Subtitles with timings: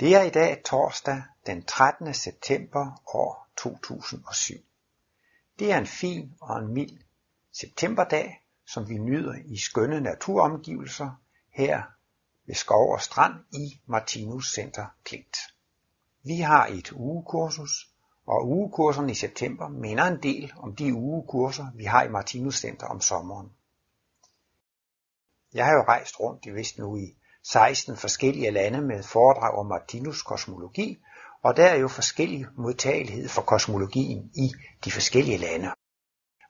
[0.00, 2.14] Det er i dag torsdag den 13.
[2.14, 4.54] september år 2007.
[5.58, 6.98] Det er en fin og en mild
[7.52, 11.10] septemberdag, som vi nyder i skønne naturomgivelser
[11.50, 11.82] her
[12.46, 15.36] ved Skov og Strand i Martinus Center Klint.
[16.22, 17.88] Vi har et ugekursus,
[18.26, 22.86] og ugekurserne i september minder en del om de ugekurser, vi har i Martinus Center
[22.86, 23.52] om sommeren.
[25.54, 29.66] Jeg har jo rejst rundt i vist nu i 16 forskellige lande med foredrag om
[29.66, 30.98] Martinus kosmologi,
[31.42, 34.52] og der er jo forskellig modtagelighed for kosmologien i
[34.84, 35.70] de forskellige lande.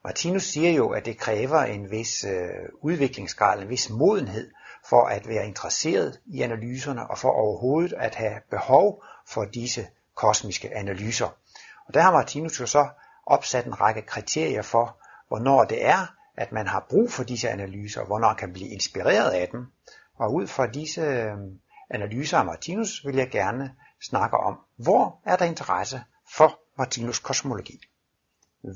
[0.03, 4.51] Martinus siger jo, at det kræver en vis øh, udviklingsgrad, en vis modenhed
[4.89, 10.75] for at være interesseret i analyserne og for overhovedet at have behov for disse kosmiske
[10.75, 11.29] analyser.
[11.87, 12.87] Og der har Martinus jo så
[13.25, 18.05] opsat en række kriterier for, hvornår det er, at man har brug for disse analyser,
[18.05, 19.65] hvornår man kan blive inspireret af dem.
[20.21, 21.37] Og ud fra disse øh,
[21.89, 26.03] analyser af Martinus vil jeg gerne snakke om, hvor er der interesse
[26.35, 27.81] for Martinus kosmologi.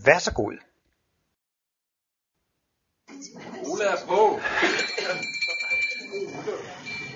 [0.05, 0.53] Vær så god.
[3.81, 4.39] Er på.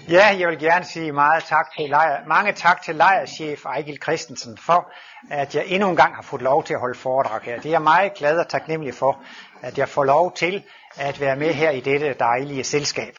[0.10, 4.58] Ja, jeg vil gerne sige meget tak til lejer, mange tak til lejerchef Ejgil Christensen
[4.58, 4.92] for,
[5.32, 7.56] at jeg endnu en gang har fået lov til at holde foredrag her.
[7.56, 9.24] Det er jeg meget glad og taknemmelig for,
[9.62, 10.64] at jeg får lov til
[10.96, 13.14] at være med her i dette dejlige selskab.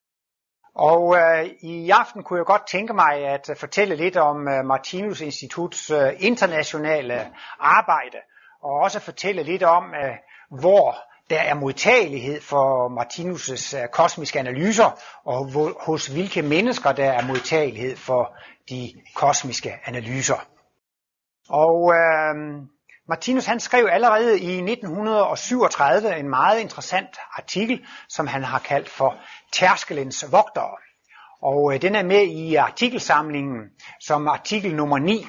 [0.88, 4.64] Og øh, i aften kunne jeg godt tænke mig at øh, fortælle lidt om øh,
[4.64, 7.14] Martinus Instituts øh, internationale
[7.58, 8.18] arbejde,
[8.62, 10.16] og også fortælle lidt om, øh,
[10.60, 10.96] hvor
[11.30, 17.26] der er modtagelighed for Martinus' øh, kosmiske analyser, og hvor, hos hvilke mennesker der er
[17.26, 18.36] modtagelighed for
[18.70, 20.46] de kosmiske analyser.
[21.48, 22.34] Og øh,
[23.10, 29.16] Martinus han skrev allerede i 1937 en meget interessant artikel, som han har kaldt for
[29.52, 30.76] Tærskelens vogtere.
[31.42, 33.60] Og øh, den er med i artikelsamlingen
[34.00, 35.26] som artikel nummer 9.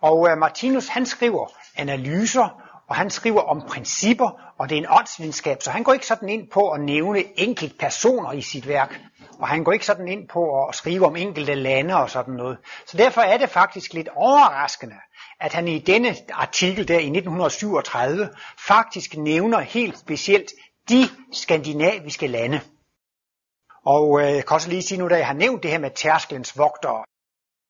[0.00, 4.88] Og øh, Martinus han skriver analyser, og han skriver om principper, og det er en
[4.90, 9.00] åndsvidenskab, så han går ikke sådan ind på at nævne enkelt personer i sit værk,
[9.38, 12.58] og han går ikke sådan ind på at skrive om enkelte lande og sådan noget.
[12.86, 14.94] Så derfor er det faktisk lidt overraskende,
[15.40, 18.28] at han i denne artikel der i 1937
[18.66, 20.50] faktisk nævner helt specielt
[20.88, 22.60] de skandinaviske lande.
[23.86, 25.90] Og øh, jeg kan også lige sige nu, da jeg har nævnt det her med
[25.90, 27.04] tærskelens vogtere,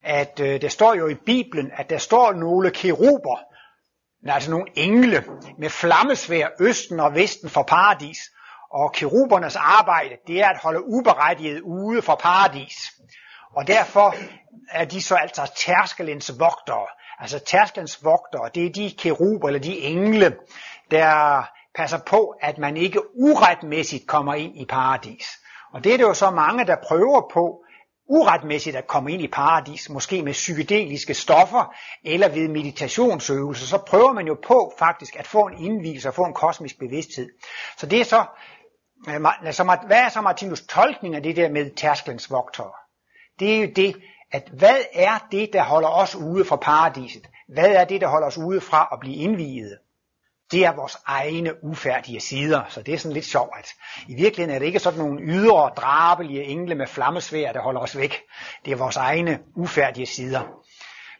[0.04, 3.38] at øh, der står jo i Bibelen, at der står nogle keruber,
[4.34, 5.24] altså nogle engle
[5.58, 8.18] med flammesvær østen og vesten for paradis.
[8.70, 12.92] Og kerubernes arbejde, det er at holde uberettiget ude for paradis.
[13.56, 14.14] Og derfor
[14.70, 16.86] er de så altså tærskelens vogtere.
[17.18, 20.36] Altså tærskelens vogtere, det er de keruber eller de engle,
[20.90, 21.42] der
[21.74, 25.40] passer på, at man ikke uretmæssigt kommer ind i paradis.
[25.72, 27.64] Og det er det jo så mange, der prøver på
[28.08, 31.74] uretmæssigt at komme ind i paradis, måske med psykedeliske stoffer
[32.04, 36.24] eller ved meditationsøvelser, så prøver man jo på faktisk at få en indvielse og få
[36.24, 37.28] en kosmisk bevidsthed.
[37.78, 38.24] Så det er så,
[39.08, 42.72] øh, altså, hvad er så Martinus tolkning af det der med tærskelens vogtere?
[43.38, 43.96] Det er jo det,
[44.32, 47.26] at hvad er det, der holder os ude fra paradiset?
[47.48, 49.78] Hvad er det, der holder os ude fra at blive indviet?
[50.50, 52.62] Det er vores egne ufærdige sider.
[52.68, 53.68] Så det er sådan lidt sjovt, at
[54.08, 57.96] i virkeligheden er det ikke sådan nogle ydre, drabelige engle med flammesvær, der holder os
[57.96, 58.22] væk.
[58.64, 60.42] Det er vores egne ufærdige sider.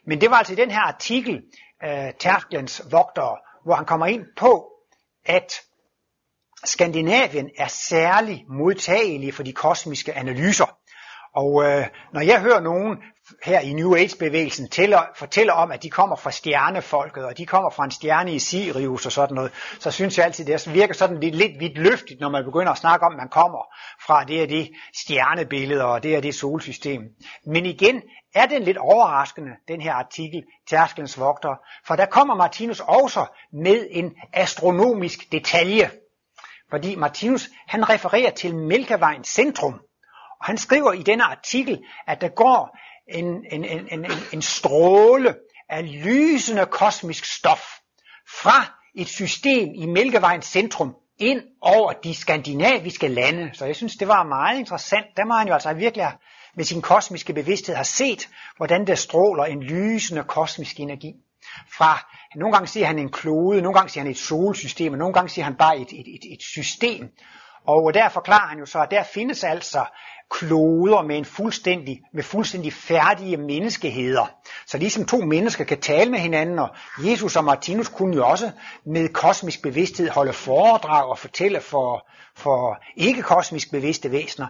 [0.07, 1.41] Men det var altså i den her artikel,
[1.83, 4.71] øh, uh, Terklens vogtere, hvor han kommer ind på,
[5.25, 5.53] at
[6.63, 10.77] Skandinavien er særlig modtagelig for de kosmiske analyser.
[11.35, 12.97] Og øh, når jeg hører nogen
[13.43, 17.69] her i New Age-bevægelsen tæller, fortæller om, at de kommer fra stjernefolket, og de kommer
[17.69, 21.19] fra en stjerne i Sirius og sådan noget, så synes jeg altid, det virker sådan
[21.19, 23.75] lidt, lidt vidt løftigt, når man begynder at snakke om, at man kommer
[24.07, 24.69] fra det og det
[25.01, 27.01] stjernebillede, og det og det solsystem.
[27.45, 28.01] Men igen
[28.35, 31.55] er den lidt overraskende, den her artikel, Tærskelens Vogter,
[31.87, 35.91] for der kommer Martinus også med en astronomisk detalje.
[36.69, 39.73] Fordi Martinus, han refererer til Mælkevejens centrum,
[40.39, 42.77] og han skriver i denne artikel, at der går
[43.09, 45.35] en, en, en, en, en stråle
[45.69, 47.79] af lysende kosmisk stof
[48.41, 53.49] fra et system i Mælkevejens centrum ind over de skandinaviske lande.
[53.53, 55.05] Så jeg synes, det var meget interessant.
[55.17, 56.11] Der må han jo altså virkelig
[56.55, 61.13] med sin kosmiske bevidsthed have set, hvordan der stråler en lysende kosmisk energi.
[61.77, 65.13] Fra, nogle gange siger han en klode, nogle gange siger han et solsystem, og nogle
[65.13, 67.09] gange siger han bare et, et, et, et system.
[67.67, 69.85] Og der forklarer han jo så, at der findes altså
[70.29, 74.25] kloder med en fuldstændig, med fuldstændig færdige menneskeheder.
[74.67, 76.69] Så ligesom to mennesker kan tale med hinanden, og
[76.99, 78.51] Jesus og Martinus kunne jo også
[78.85, 84.47] med kosmisk bevidsthed holde foredrag og fortælle for, for ikke-kosmisk bevidste væsener.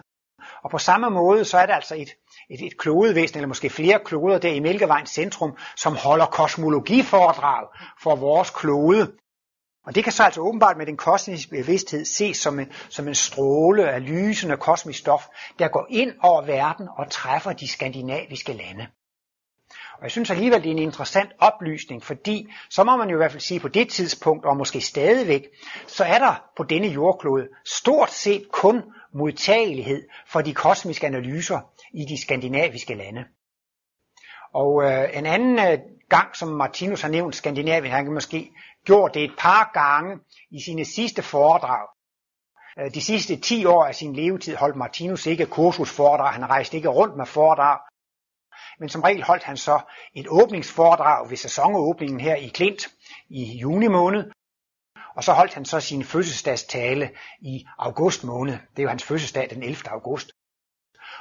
[0.64, 2.08] Og på samme måde, så er der altså et,
[2.50, 7.66] et, et klodevæsen, eller måske flere kloder der i Mælkevejens centrum, som holder kosmologiforedrag
[8.02, 9.12] for vores klode.
[9.88, 13.14] Og det kan så altså åbenbart med den kosmiske bevidsthed ses som en, som en
[13.14, 15.26] stråle af lysende kosmisk stof,
[15.58, 18.86] der går ind over verden og træffer de skandinaviske lande.
[19.70, 23.18] Og jeg synes alligevel, det er en interessant oplysning, fordi så må man jo i
[23.18, 25.48] hvert fald sige på det tidspunkt, og måske stadigvæk,
[25.86, 28.82] så er der på denne jordklode stort set kun
[29.14, 31.60] modtagelighed for de kosmiske analyser
[31.94, 33.24] i de skandinaviske lande.
[34.54, 38.50] Og øh, en anden øh, gang, som Martinus har nævnt Skandinavien, han kan måske
[38.84, 40.18] gjort det et par gange
[40.50, 41.86] i sine sidste foredrag.
[42.78, 46.88] Øh, de sidste 10 år af sin levetid holdt Martinus ikke kursusforedrag, han rejste ikke
[46.88, 47.78] rundt med foredrag,
[48.80, 49.80] men som regel holdt han så
[50.14, 52.88] et åbningsforedrag ved sæsonåbningen her i Klint
[53.28, 54.30] i juni måned,
[55.16, 57.10] og så holdt han så sin fødselsdagstale
[57.40, 58.52] i august måned.
[58.52, 59.90] Det er jo hans fødselsdag den 11.
[59.90, 60.30] august.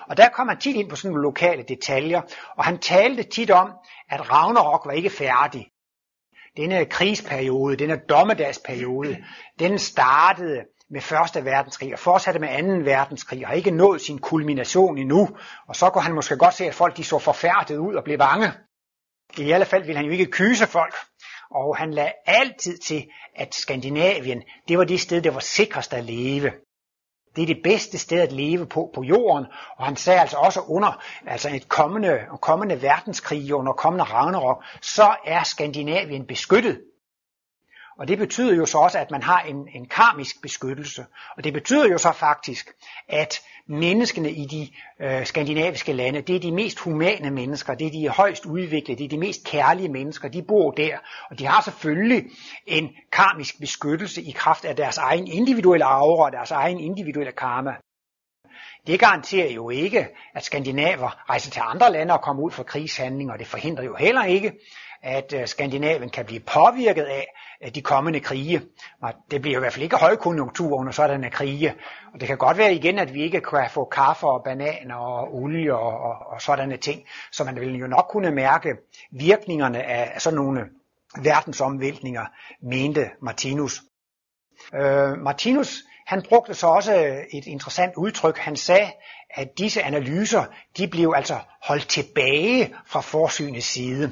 [0.10, 2.22] Og der kom han tit ind på sådan nogle lokale detaljer,
[2.58, 3.72] og han talte tit om,
[4.10, 5.68] at Ragnarok var ikke færdig.
[6.58, 9.18] Denne krigsperiode, denne dommedagsperiode,
[9.60, 14.20] den startede med Første Verdenskrig og fortsatte med Anden Verdenskrig og har ikke nået sin
[14.20, 15.30] kulmination endnu.
[15.68, 18.18] Og så kunne han måske godt se, at folk de så forfærdet ud og blev
[18.18, 18.52] bange.
[19.38, 20.96] I alle fald ville han jo ikke kyse folk.
[21.52, 26.04] Og han lagde altid til, at Skandinavien, det var det sted, der var sikrest at
[26.04, 26.52] leve.
[27.38, 29.46] Det er det bedste sted at leve på på jorden,
[29.78, 35.16] og han sagde altså også under altså et kommende, kommende verdenskrig, under kommende Ragnarok, så
[35.26, 36.82] er Skandinavien beskyttet.
[38.00, 41.06] Og det betyder jo så også, at man har en, en karmisk beskyttelse.
[41.38, 42.72] Og det betyder jo så faktisk,
[43.10, 44.70] at menneskene i de
[45.06, 49.06] øh, skandinaviske lande, det er de mest humane mennesker, det er de højst udviklede, det
[49.06, 50.98] er de mest kærlige mennesker, de bor der.
[51.30, 52.24] Og de har selvfølgelig
[52.66, 57.76] en karmisk beskyttelse i kraft af deres egen individuelle aura og deres egen individuelle karma.
[58.88, 63.34] Det garanterer jo ikke, at skandinaver rejser til andre lande og kommer ud for krigshandlinger,
[63.34, 64.54] og det forhindrer jo heller ikke,
[65.02, 67.04] at øh, Skandinavien kan blive påvirket
[67.62, 68.62] af de kommende krige.
[69.02, 71.74] Og det bliver i hvert fald ikke højkonjunktur under sådanne krige.
[72.14, 75.36] Og det kan godt være igen, at vi ikke kan få kaffe og bananer og
[75.36, 77.02] olie og, og, og sådanne ting.
[77.32, 78.70] Så man vil jo nok kunne mærke
[79.12, 80.70] virkningerne af sådan nogle
[81.24, 82.26] verdensomvæltninger,
[82.62, 83.82] mente Martinus.
[84.76, 88.38] Øh, Martinus han brugte så også et interessant udtryk.
[88.38, 88.92] Han sagde,
[89.30, 90.46] at disse analyser,
[90.78, 94.12] de blev altså holdt tilbage fra forsynets side.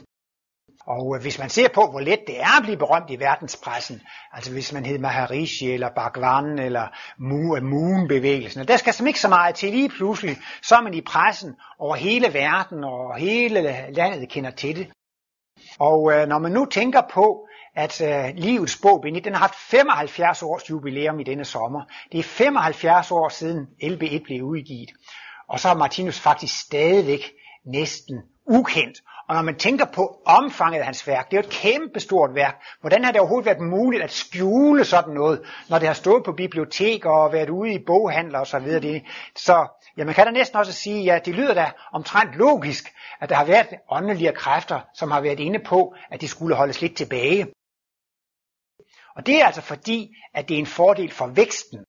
[0.87, 4.01] Og øh, hvis man ser på, hvor let det er at blive berømt i verdenspressen,
[4.33, 6.87] altså hvis man hedder Maharishi eller Bhagwan eller
[7.55, 11.01] øh, Moon-bevægelsen, der skal som ikke så meget til lige pludselig, så er man i
[11.01, 14.87] pressen over hele verden og hele landet kender til det.
[15.79, 20.43] Og øh, når man nu tænker på, at øh, livets bog, den har haft 75
[20.43, 21.81] års jubilæum i denne sommer.
[22.11, 24.91] Det er 75 år siden LB1 blev udgivet.
[25.49, 27.31] Og så er Martinus faktisk stadigvæk
[27.65, 28.97] næsten ukendt.
[29.27, 32.63] Og når man tænker på omfanget af hans værk, det er jo et kæmpestort værk.
[32.81, 36.31] Hvordan har det overhovedet været muligt at skjule sådan noget, når det har stået på
[36.31, 39.01] biblioteker og været ude i boghandler og så videre.
[39.35, 39.67] Så
[39.97, 43.35] ja, man kan da næsten også sige, ja, det lyder da omtrent logisk, at der
[43.35, 47.47] har været åndelige kræfter, som har været inde på, at de skulle holdes lidt tilbage.
[49.15, 51.85] Og det er altså fordi, at det er en fordel for væksten.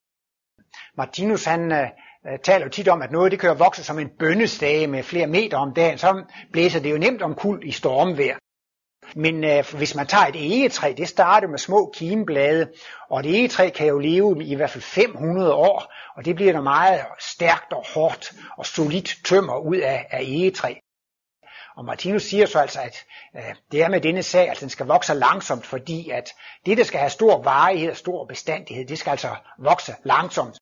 [0.96, 1.88] Martinus han øh,
[2.32, 5.26] øh, taler jo tit om, at noget det kan vokse som en bønnestage med flere
[5.26, 8.36] meter om dagen, så blæser det jo nemt om kul i stormvejr.
[9.14, 12.68] Men øh, hvis man tager et egetræ, det starter med små kimblade,
[13.10, 16.60] og et egetræ kan jo leve i, hvert fald 500 år, og det bliver der
[16.60, 20.74] meget stærkt og hårdt og solidt tømmer ud af, af egetræ.
[21.76, 23.04] Og Martinus siger så altså, at
[23.36, 26.32] øh, det er med denne sag, at den skal vokse langsomt, fordi at
[26.66, 30.56] det, der skal have stor varighed og stor bestandighed, det skal altså vokse langsomt.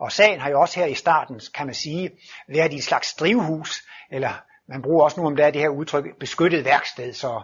[0.00, 2.10] Og sagen har jo også her i starten, kan man sige,
[2.48, 6.64] været i et slags drivhus, eller man bruger også nu om det her udtryk, beskyttet
[6.64, 7.42] værksted, så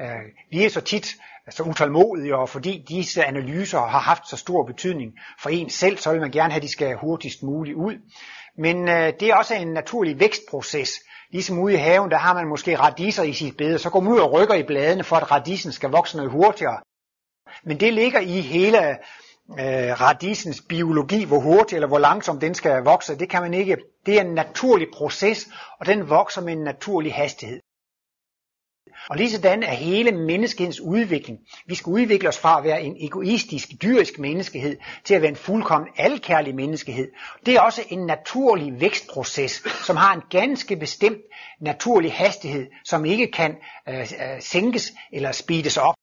[0.00, 1.16] øh, vi er så tit
[1.50, 5.12] så utålmodige, og fordi disse analyser har haft så stor betydning
[5.42, 7.94] for en selv, så vil man gerne have, at de skal hurtigst muligt ud.
[8.58, 10.90] Men øh, det er også en naturlig vækstproces.
[11.30, 14.12] Ligesom ude i haven, der har man måske radiser i sit bede, så går man
[14.12, 16.80] ud og rykker i bladene, for at radisen skal vokse noget hurtigere.
[17.64, 18.98] Men det ligger i hele
[19.50, 23.76] øh, radisens biologi, hvor hurtigt eller hvor langsomt den skal vokse, det kan man ikke.
[24.06, 25.48] Det er en naturlig proces,
[25.80, 27.60] og den vokser med en naturlig hastighed.
[29.08, 31.38] Og lige sådan er hele menneskehedens udvikling.
[31.66, 35.36] Vi skal udvikle os fra at være en egoistisk, dyrisk menneskehed til at være en
[35.36, 37.10] fuldkommen alkærlig menneskehed.
[37.46, 41.18] Det er også en naturlig vækstproces, som har en ganske bestemt
[41.60, 43.56] naturlig hastighed, som ikke kan
[43.88, 44.06] øh, øh
[44.40, 45.94] sænkes eller speedes op.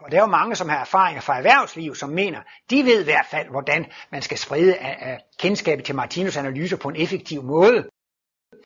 [0.00, 2.40] Og der er jo mange, som har erfaringer fra erhvervsliv, som mener,
[2.70, 6.76] de ved i hvert fald, hvordan man skal sprede øh, øh, kendskabet til Martinus analyser
[6.76, 7.88] på en effektiv måde.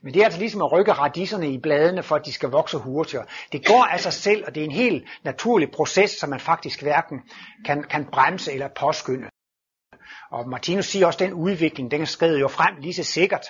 [0.03, 2.79] Men det er altså ligesom at rykke radisserne i bladene, for at de skal vokse
[2.79, 3.27] hurtigere.
[3.53, 6.83] Det går af sig selv, og det er en helt naturlig proces, som man faktisk
[6.83, 7.21] hverken
[7.67, 9.29] kan, kan bremse eller påskynde.
[10.31, 13.47] Og Martinus siger også, at den udvikling, den skrider jo frem lige så sikkert.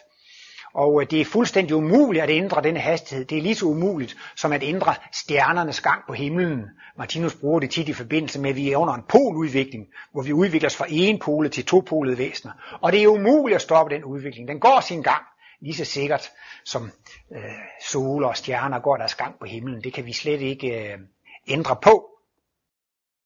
[0.75, 3.25] Og øh, det er fuldstændig umuligt at ændre denne hastighed.
[3.25, 6.65] Det er lige så umuligt som at ændre stjernernes gang på himlen.
[6.99, 10.33] Martinus bruger det tit i forbindelse med, at vi er under en poludvikling, hvor vi
[10.33, 12.53] udvikler os fra en pole til topolede væsener.
[12.81, 14.49] Og det er umuligt at stoppe den udvikling.
[14.49, 15.23] Den går sin gang
[15.61, 16.31] lige så sikkert
[16.65, 16.91] som
[17.33, 17.43] øh,
[17.91, 19.85] sol og stjerner går deres gang på himlen.
[19.85, 20.99] Det kan vi slet ikke øh,
[21.49, 22.09] ændre på.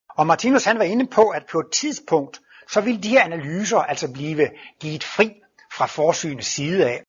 [0.08, 3.78] Og Martinus han var inde på, at på et tidspunkt, så ville de her analyser
[3.78, 4.50] altså blive
[4.80, 5.32] givet fri
[5.72, 7.02] fra forsynets side af.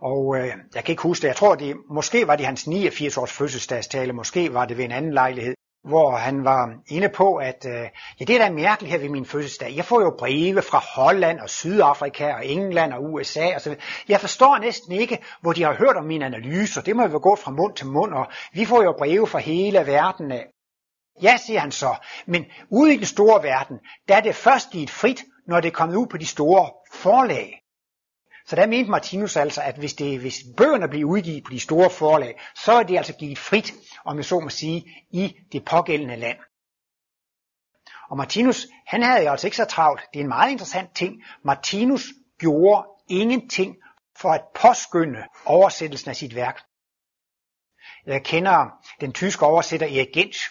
[0.00, 3.16] Og øh, jeg kan ikke huske det, jeg tror det, måske var det hans 89
[3.16, 7.66] års fødselsdagstale, måske var det ved en anden lejlighed, hvor han var inde på, at
[7.66, 7.88] øh,
[8.20, 9.76] ja, det er da mærkeligt her ved min fødselsdag.
[9.76, 13.76] Jeg får jo breve fra Holland og Sydafrika og England og USA og så
[14.08, 16.82] Jeg forstår næsten ikke, hvor de har hørt om mine analyser.
[16.82, 19.78] Det må jo gå fra mund til mund, og vi får jo breve fra hele
[19.86, 20.46] verden af.
[21.22, 21.94] Ja, siger han så,
[22.26, 25.72] men ude i den store verden, der er det først givet frit, når det er
[25.72, 27.59] kommet ud på de store forlag.
[28.50, 31.90] Så der mente Martinus altså, at hvis, det, hvis bøgerne bliver udgivet på de store
[31.90, 36.16] forlag, så er det altså givet frit, om jeg så må sige, i det pågældende
[36.16, 36.38] land.
[38.10, 40.02] Og Martinus, han havde jo altså ikke så travlt.
[40.12, 41.22] Det er en meget interessant ting.
[41.44, 42.04] Martinus
[42.38, 43.76] gjorde ingenting
[44.16, 46.60] for at påskynde oversættelsen af sit værk.
[48.06, 50.50] Jeg kender den tyske oversætter Erik Gensch,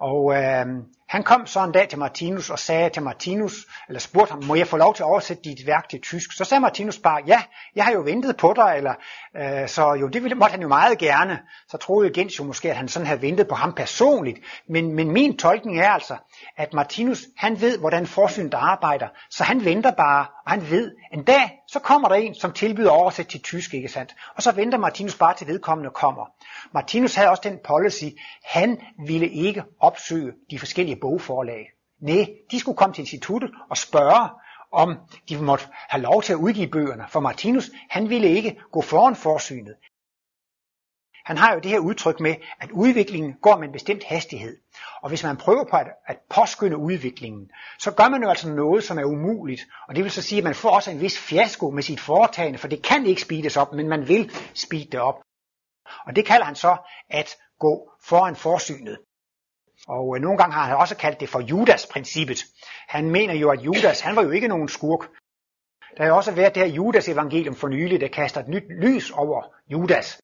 [0.00, 0.66] og øh,
[1.08, 4.54] han kom så en dag til Martinus og sagde til Martinus, eller spurgte ham, må
[4.54, 6.32] jeg få lov til at oversætte dit værk til tysk?
[6.32, 7.42] Så sagde Martinus bare, ja,
[7.76, 8.94] jeg har jo ventet på dig, eller,
[9.36, 11.38] øh, så jo, det ville, måtte han jo meget gerne.
[11.68, 14.38] Så troede Gens jo måske, at han sådan havde ventet på ham personligt.
[14.68, 16.16] Men, men min tolkning er altså,
[16.56, 21.24] at Martinus, han ved, hvordan forsynet arbejder, så han venter bare, og han ved, en
[21.24, 24.14] dag, så kommer der en, som tilbyder oversæt til tysk, ikke sandt?
[24.36, 26.26] Og så venter Martinus bare til vedkommende kommer.
[26.72, 28.04] Martinus havde også den policy,
[28.44, 31.70] han ville ikke opsøge de forskellige bogforlag.
[32.00, 34.28] Nej, de skulle komme til instituttet og spørge,
[34.72, 34.96] om
[35.28, 37.04] de måtte have lov til at udgive bøgerne.
[37.08, 39.74] For Martinus, han ville ikke gå foran forsynet.
[41.24, 44.56] Han har jo det her udtryk med, at udviklingen går med en bestemt hastighed.
[45.02, 48.84] Og hvis man prøver på at, at påskynde udviklingen, så gør man jo altså noget,
[48.84, 49.60] som er umuligt.
[49.88, 52.58] Og det vil så sige, at man får også en vis fiasko med sit foretagende,
[52.58, 55.14] for det kan ikke speedes op, men man vil speede det op.
[56.06, 56.76] Og det kalder han så
[57.10, 58.98] at gå foran forsynet.
[59.88, 62.44] Og øh, nogle gange har han også kaldt det for Judas-princippet.
[62.88, 65.08] Han mener jo, at Judas, han var jo ikke nogen skurk.
[65.96, 69.42] Der har også været det her Judas-evangelium for nylig, der kaster et nyt lys over
[69.72, 70.20] Judas.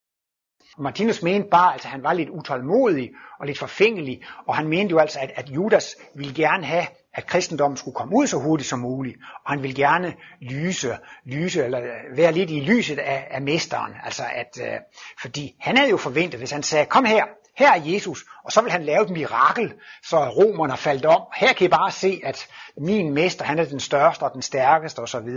[0.77, 4.91] Martinus mente bare, at altså, han var lidt utålmodig og lidt forfængelig, og han mente
[4.91, 8.69] jo altså, at, at Judas ville gerne have, at kristendommen skulle komme ud så hurtigt
[8.69, 13.27] som muligt, og han ville gerne lyse, lyse eller øh, være lidt i lyset af,
[13.31, 14.79] af mesteren, altså at, øh,
[15.21, 17.25] fordi han havde jo forventet, hvis han sagde, kom her,
[17.57, 21.21] her er Jesus, og så vil han lave et mirakel, så romerne faldt om.
[21.35, 22.47] Her kan I bare se, at
[22.77, 25.29] min mester, han er den største og den stærkeste osv.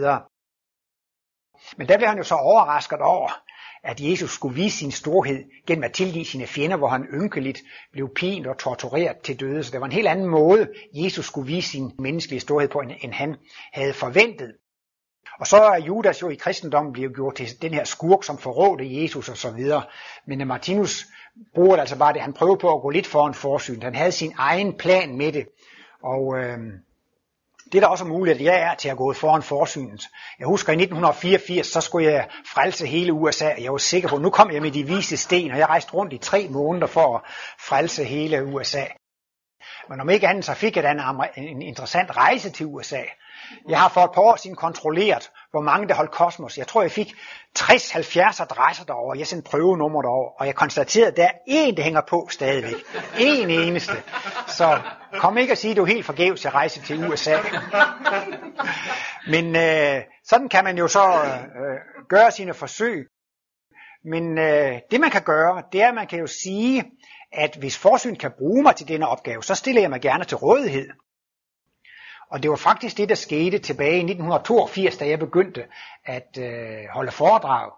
[1.76, 3.30] Men der blev han jo så overrasket over,
[3.82, 7.60] at Jesus skulle vise sin storhed gennem at tilgive sine fjender, hvor han ynkeligt
[7.92, 9.64] blev pint og tortureret til døde.
[9.64, 13.12] Så det var en helt anden måde, Jesus skulle vise sin menneskelige storhed på, end
[13.12, 13.36] han
[13.72, 14.54] havde forventet.
[15.40, 19.02] Og så er Judas jo i kristendommen blevet gjort til den her skurk, som forrådte
[19.02, 19.82] Jesus og så videre.
[20.26, 21.06] Men Martinus
[21.54, 23.84] bruger det altså bare det, han prøver på at gå lidt foran forsynet.
[23.84, 25.46] Han havde sin egen plan med det.
[26.02, 26.58] Og øh,
[27.72, 30.08] det er da også muligt, at jeg er til at gå foran forsynet.
[30.38, 34.22] Jeg husker i 1984, så skulle jeg frelse hele USA, jeg var sikker på, at
[34.22, 37.16] nu kom jeg med de vise sten, og jeg rejste rundt i tre måneder for
[37.16, 37.22] at
[37.58, 38.84] frelse hele USA.
[39.88, 43.02] Men om ikke andet, så fik jeg da en, en interessant rejse til USA.
[43.68, 46.58] Jeg har for et par år siden kontrolleret, hvor mange der holdt Kosmos.
[46.58, 47.14] Jeg tror, jeg fik
[47.58, 49.14] 60-70 adresser derover.
[49.14, 52.74] Jeg sendte prøvenummer derover, og jeg konstaterede, at der er én, der hænger på stadigvæk.
[53.18, 53.92] En eneste.
[54.46, 54.80] Så
[55.12, 57.36] kom ikke og sige, at du er helt forgæves at rejse til USA.
[59.32, 63.06] Men øh, sådan kan man jo så øh, gøre sine forsøg.
[64.04, 66.84] Men øh, det man kan gøre, det er, at man kan jo sige,
[67.32, 70.36] at hvis forsyn kan bruge mig til denne opgave, så stiller jeg mig gerne til
[70.36, 70.88] rådighed.
[72.30, 75.64] Og det var faktisk det, der skete tilbage i 1982, da jeg begyndte
[76.04, 77.70] at øh, holde foredrag.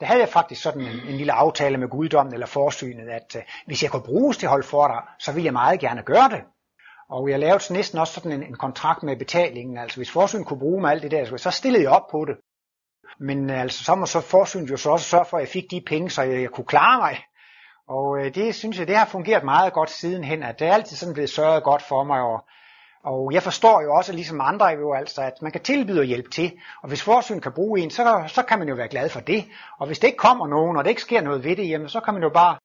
[0.00, 3.42] Der havde jeg faktisk sådan en, en lille aftale med guddommen eller forsynet, at øh,
[3.66, 6.40] hvis jeg kunne bruges til at holde foredrag, så ville jeg meget gerne gøre det.
[7.10, 9.78] Og jeg lavede næsten også sådan en, en kontrakt med betalingen.
[9.78, 12.36] Altså hvis forsynet kunne bruge mig alt det der, så stillede jeg op på det.
[13.18, 15.70] Men øh, altså, så må så forsynet jo så også sørge for, at jeg fik
[15.70, 17.24] de penge, så jeg, jeg kunne klare mig.
[17.88, 20.96] Og øh, det synes jeg, det har fungeret meget godt sidenhen, at det er altid
[20.96, 22.44] sådan blevet sørget godt for mig, og,
[23.04, 26.30] og jeg forstår jo også, ligesom andre jo altså, at man kan tilbyde og hjælpe
[26.30, 26.52] til,
[26.82, 29.44] og hvis forsyn kan bruge en, så, så kan man jo være glad for det.
[29.78, 32.00] Og hvis det ikke kommer nogen, og det ikke sker noget ved det, jamen, så
[32.00, 32.56] kan man jo bare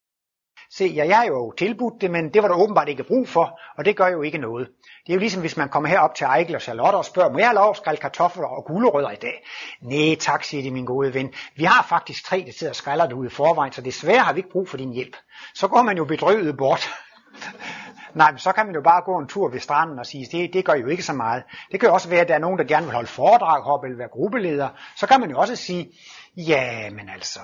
[0.71, 3.59] se, ja, jeg har jo tilbudt det, men det var der åbenbart ikke brug for,
[3.77, 4.67] og det gør jo ikke noget.
[5.05, 7.37] Det er jo ligesom, hvis man kommer herop til Eichel og Charlotte og spørger, må
[7.37, 9.45] jeg have lov at skrælle kartofler og gulerødder i dag?
[9.81, 11.33] Nej, tak, siger de, min gode ven.
[11.55, 14.33] Vi har faktisk tre, der sidder og skræller det ude i forvejen, så desværre har
[14.33, 15.17] vi ikke brug for din hjælp.
[15.53, 16.89] Så går man jo bedrøvet bort.
[18.15, 20.53] Nej, men så kan man jo bare gå en tur ved stranden og sige, det,
[20.53, 21.43] det gør jo ikke så meget.
[21.71, 23.83] Det kan jo også være, at der er nogen, der gerne vil holde foredrag op
[23.83, 24.69] eller være gruppeleder.
[24.95, 25.91] Så kan man jo også sige,
[26.37, 27.39] ja, men altså,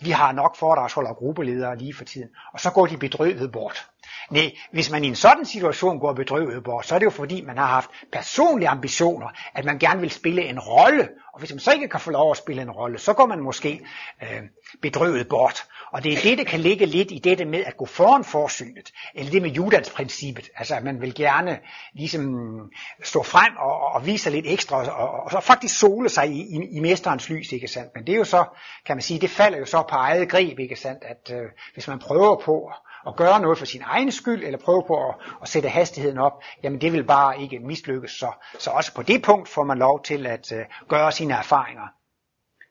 [0.00, 3.86] vi har nok foredragsholder og gruppeledere lige for tiden, og så går de bedrøvet bort.
[4.30, 7.42] Nej, hvis man i en sådan situation går bedrøvet bort, så er det jo fordi,
[7.42, 11.60] man har haft personlige ambitioner, at man gerne vil spille en rolle, og hvis man
[11.60, 13.80] så ikke kan få lov at spille en rolle, så går man måske
[14.22, 14.42] øh,
[14.82, 15.64] bedrøvet bort.
[15.92, 18.92] Og det er det, der kan ligge lidt i dette med at gå foran forsynet,
[19.14, 21.58] eller det med Judans princippet, altså at man vil gerne
[21.94, 22.66] ligesom øh,
[23.04, 26.28] stå frem og, og vise sig lidt ekstra, og, og, og så faktisk sole sig
[26.28, 27.90] i, i, i mesterens lys, ikke sandt?
[27.94, 28.44] Men det er jo så,
[28.86, 31.88] kan man sige, det falder jo så på eget greb, ikke sandt, at øh, hvis
[31.88, 32.72] man prøver på
[33.06, 36.42] at gøre noget for sin egen skyld, eller prøve på at, at sætte hastigheden op,
[36.62, 38.10] jamen det vil bare ikke mislykkes.
[38.10, 41.86] Så, så også på det punkt får man lov til at øh, gøre sine erfaringer.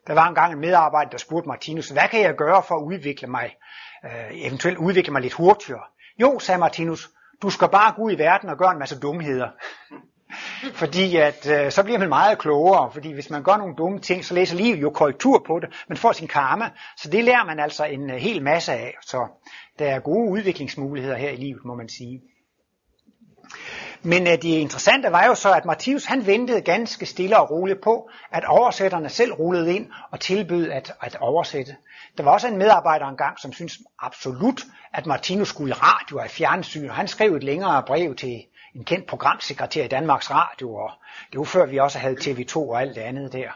[0.07, 3.27] Der var engang en medarbejder, der spurgte Martinus, hvad kan jeg gøre for at udvikle
[3.27, 3.55] mig,
[4.05, 5.83] øh, eventuelt udvikle mig lidt hurtigere?
[6.21, 7.09] Jo, sagde Martinus,
[7.41, 9.49] du skal bare gå ud i verden og gøre en masse dumheder.
[10.73, 14.25] Fordi at øh, så bliver man meget klogere, fordi hvis man gør nogle dumme ting,
[14.25, 17.59] så læser livet jo korrektur på det, man får sin karma, så det lærer man
[17.59, 18.93] altså en øh, hel masse af.
[19.01, 19.27] Så
[19.79, 22.21] der er gode udviklingsmuligheder her i livet, må man sige.
[24.03, 27.81] Men øh, det interessante var jo så, at Martinus han ventede ganske stille og roligt
[27.81, 31.75] på, at oversætterne selv rullede ind og tilbød at, at oversætte.
[32.17, 34.61] Der var også en medarbejder engang, som syntes absolut,
[34.93, 38.43] at Martinus skulle i radio og i fjernsyn, og han skrev et længere brev til
[38.75, 40.91] en kendt programsekretær i Danmarks Radio, og
[41.31, 43.49] det var før vi også havde TV2 og alt det andet der.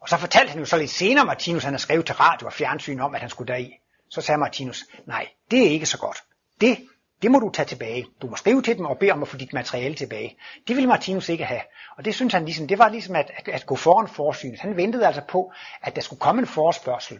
[0.00, 2.52] Og så fortalte han jo så lidt senere, Martinus han har skrevet til radio og
[2.52, 3.72] fjernsyn om, at han skulle deri.
[4.10, 6.16] Så sagde Martinus, nej, det er ikke så godt.
[6.60, 6.78] Det,
[7.22, 8.06] det må du tage tilbage.
[8.22, 10.36] Du må skrive til dem og bede om at få dit materiale tilbage.
[10.68, 11.60] Det ville Martinus ikke have.
[11.96, 14.60] Og det synes han ligesom, det var ligesom at, at, at gå foran forsynet.
[14.60, 15.52] Han ventede altså på,
[15.82, 17.18] at der skulle komme en forespørgsel.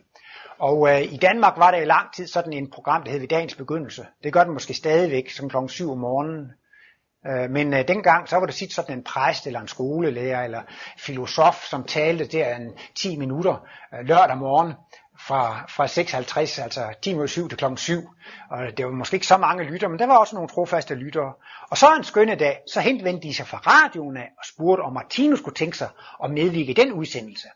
[0.58, 3.28] Og øh, i Danmark var der i lang tid sådan en program, der hed Ved
[3.28, 4.06] dagens begyndelse.
[4.22, 5.56] Det gør den måske stadigvæk, som kl.
[5.68, 6.52] 7 om morgenen.
[7.26, 10.62] Øh, men øh, dengang, så var det sit sådan en præst eller en skolelærer eller
[10.98, 14.72] filosof, som talte der en 10 minutter øh, lørdag morgen
[15.18, 17.94] fra, fra 6.50, altså 10 minutter 7 til klokken 7.
[18.50, 21.32] Og det var måske ikke så mange lytter, men der var også nogle trofaste lyttere.
[21.70, 24.92] Og så en skønne dag, så henvendte de sig fra radioen af og spurgte, om
[24.92, 25.88] Martinus kunne tænke sig
[26.24, 27.48] at medvirke i den udsendelse.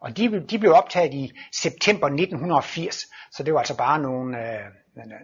[0.00, 2.96] Og de, de blev optaget i september 1980,
[3.32, 4.64] så det var altså bare nogle, øh,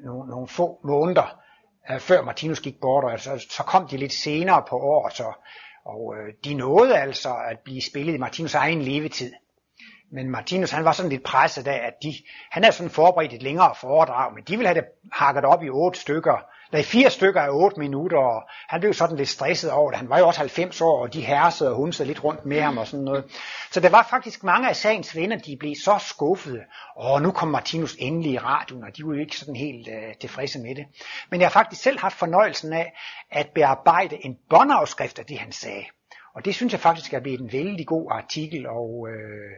[0.04, 1.43] nogle, nogle få måneder
[1.90, 5.32] øh, før Martinus gik bort, og altså, så kom de lidt senere på året, så,
[5.84, 9.32] og øh, de nåede altså at blive spillet i Martinus egen levetid.
[10.12, 12.14] Men Martinus han var sådan lidt presset af, at de,
[12.50, 15.68] han havde sådan forberedt et længere foredrag, men de ville have det hakket op i
[15.68, 19.90] otte stykker, Nej, fire stykker af 8 minutter, og han blev sådan lidt stresset over
[19.90, 19.98] det.
[19.98, 22.78] Han var jo også 90 år, og de hersede og hunsede lidt rundt med ham
[22.78, 23.24] og sådan noget.
[23.70, 26.64] Så der var faktisk mange af sagens venner, de blev så skuffede.
[26.96, 30.14] Og nu kom Martinus endelig i radioen, og de var jo ikke sådan helt øh,
[30.20, 30.84] tilfredse med det.
[31.30, 32.92] Men jeg har faktisk selv haft fornøjelsen af
[33.30, 35.84] at bearbejde en båndafskrift af det, han sagde.
[36.34, 39.50] Og det synes jeg faktisk er blevet en vældig god artikel, og øh,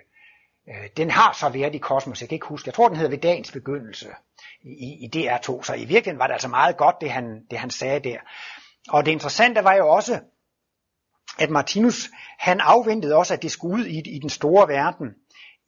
[0.69, 3.11] øh, den har så været i Kosmos, jeg kan ikke huske, jeg tror den hedder
[3.11, 4.09] ved dagens begyndelse
[4.63, 7.71] i, i DR2, så i virkeligheden var det altså meget godt, det han, det han
[7.71, 8.19] sagde der.
[8.89, 10.21] Og det interessante var jo også,
[11.39, 15.15] at Martinus, han afventede også, at det skulle ud i, i den store verden.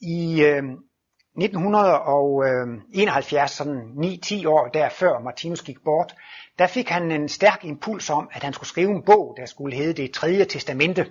[0.01, 0.63] I øh,
[1.37, 6.15] 1971, øh, sådan 9-10 år der før Martinus gik bort,
[6.59, 9.77] der fik han en stærk impuls om, at han skulle skrive en bog, der skulle
[9.77, 11.07] hedde Det tredje testamente.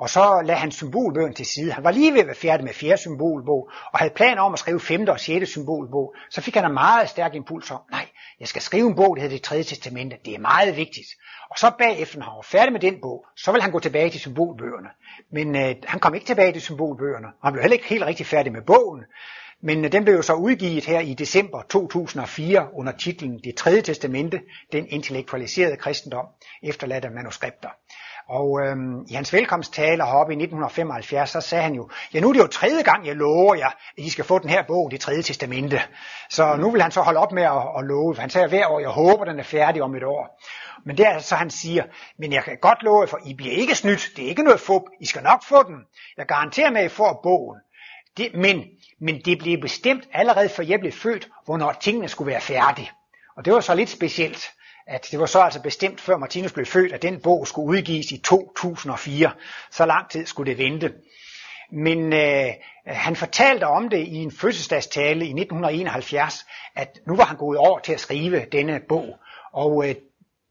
[0.00, 1.72] Og så lagde han symbolbøgen til side.
[1.72, 4.58] Han var lige ved at være færdig med fjerde symbolbog, og havde planer om at
[4.58, 6.14] skrive femte og sjette symbolbog.
[6.30, 8.08] Så fik han en meget stærk impuls om, nej,
[8.40, 10.16] jeg skal skrive en bog, der hedder Det tredje testamente.
[10.24, 11.06] Det er meget vigtigt.
[11.50, 14.10] Og så bagefter, når han var færdig med den bog, så ville han gå tilbage
[14.10, 14.88] til symbolbøgerne.
[15.32, 18.26] Men øh, han kom ikke tilbage til symbolbøgerne, og han blev heller ikke helt rigtig
[18.26, 19.04] færdig med bogen.
[19.62, 23.82] Men øh, den blev jo så udgivet her i december 2004 under titlen Det tredje
[23.82, 24.40] testamente,
[24.72, 26.26] den intellektualiserede kristendom,
[26.62, 27.68] efterladt af manuskripter.
[28.30, 32.32] Og øhm, i hans velkomsttale heroppe i 1975, så sagde han jo, ja nu er
[32.32, 35.00] det jo tredje gang, jeg lover jer, at I skal få den her bog, det
[35.00, 35.80] tredje testamente.
[36.28, 38.66] Så nu vil han så holde op med at, at love, for han sagde hver
[38.66, 40.40] år, jeg håber, den er færdig om et år.
[40.86, 41.84] Men det er så han siger,
[42.18, 44.82] men jeg kan godt love for I bliver ikke snydt, det er ikke noget fup,
[45.00, 45.76] I skal nok få den.
[46.16, 47.58] Jeg garanterer med, at I får bogen.
[48.16, 48.64] Det, men,
[49.00, 52.90] men det blev bestemt allerede før jeg blev født, hvornår tingene skulle være færdige.
[53.36, 54.50] Og det var så lidt specielt,
[54.86, 58.12] at det var så altså bestemt før Martinus blev født, at den bog skulle udgives
[58.12, 59.30] i 2004.
[59.70, 60.92] Så lang tid skulle det vente.
[61.72, 62.48] Men øh,
[62.86, 67.78] han fortalte om det i en fødselsdagstale i 1971, at nu var han gået over
[67.78, 69.16] til at skrive denne bog.
[69.52, 69.94] Og øh,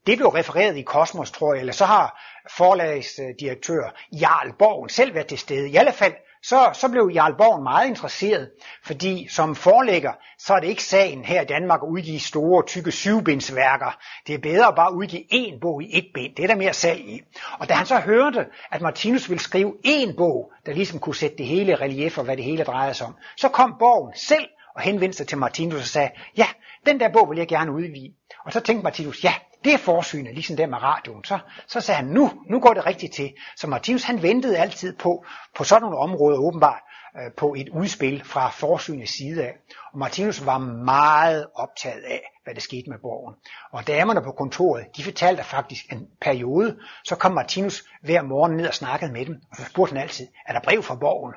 [0.06, 2.22] det blev refereret i Kosmos, tror jeg, eller så har
[2.56, 5.70] forlagsdirektør Jarl Borgen selv været til stede.
[5.70, 8.50] I alle fald så, så blev Jarl Borg meget interesseret,
[8.84, 12.92] fordi som forlægger, så er det ikke sagen her i Danmark at udgive store, tykke
[12.92, 13.98] syvbindsværker.
[14.26, 16.36] Det er bedre at bare udgive én bog i et bind.
[16.36, 17.20] Det er der mere salg i.
[17.58, 21.36] Og da han så hørte, at Martinus ville skrive én bog, der ligesom kunne sætte
[21.36, 24.82] det hele relief og hvad det hele drejede sig om, så kom Borgen selv og
[24.82, 26.46] henvendte sig til Martinus og sagde, ja,
[26.86, 28.14] den der bog vil jeg gerne udvide.
[28.44, 31.24] Og så tænkte Martinus, ja, det er forsynet, ligesom der med radioen.
[31.24, 33.34] Så, så sagde han, nu, nu går det rigtigt til.
[33.56, 35.24] Så Martinus han ventede altid på,
[35.56, 36.80] på sådan nogle områder åbenbart,
[37.16, 39.54] øh, på et udspil fra forsynets side af.
[39.92, 43.34] Og Martinus var meget optaget af, hvad der skete med borgen.
[43.72, 48.68] Og damerne på kontoret, de fortalte faktisk en periode, så kom Martinus hver morgen ned
[48.68, 51.34] og snakkede med dem, og så spurgte han altid, er der brev fra borgen?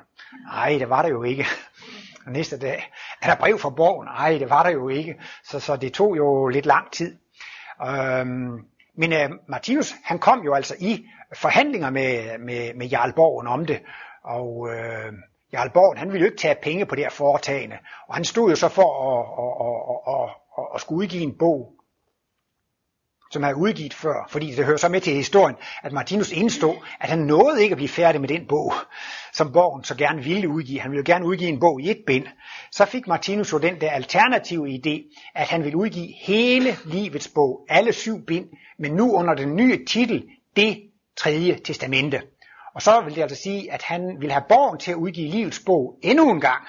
[0.52, 1.46] Nej, det var der jo ikke.
[2.26, 2.90] Og næste dag,
[3.22, 4.06] er der brev fra borgen?
[4.06, 5.14] Nej, det var der jo ikke.
[5.44, 7.16] Så, så det tog jo lidt lang tid.
[7.82, 8.64] Øhm,
[8.96, 13.66] men øh, Martinus, han kom jo altså i forhandlinger med, med, med Jarl Borgen om
[13.66, 13.80] det,
[14.24, 15.12] og øh,
[15.52, 17.76] Jarl Borgen, han ville jo ikke tage penge på det her foretagende,
[18.08, 19.84] og han stod jo så for at, at, at,
[20.14, 21.73] at, at, at skulle udgive en bog,
[23.30, 27.08] som er udgivet før, fordi det hører så med til historien, at Martinus indstod, at
[27.08, 28.72] han nåede ikke at blive færdig med den bog,
[29.32, 30.80] som Borgen så gerne ville udgive.
[30.80, 32.26] Han ville gerne udgive en bog i et bind.
[32.72, 37.66] Så fik Martinus jo den der alternative idé, at han ville udgive hele livets bog,
[37.68, 38.46] alle syv bind,
[38.78, 40.24] men nu under den nye titel,
[40.56, 40.82] det
[41.16, 42.22] tredje testamente.
[42.74, 45.60] Og så vil det altså sige, at han ville have Borgen til at udgive livets
[45.66, 46.68] bog endnu en gang.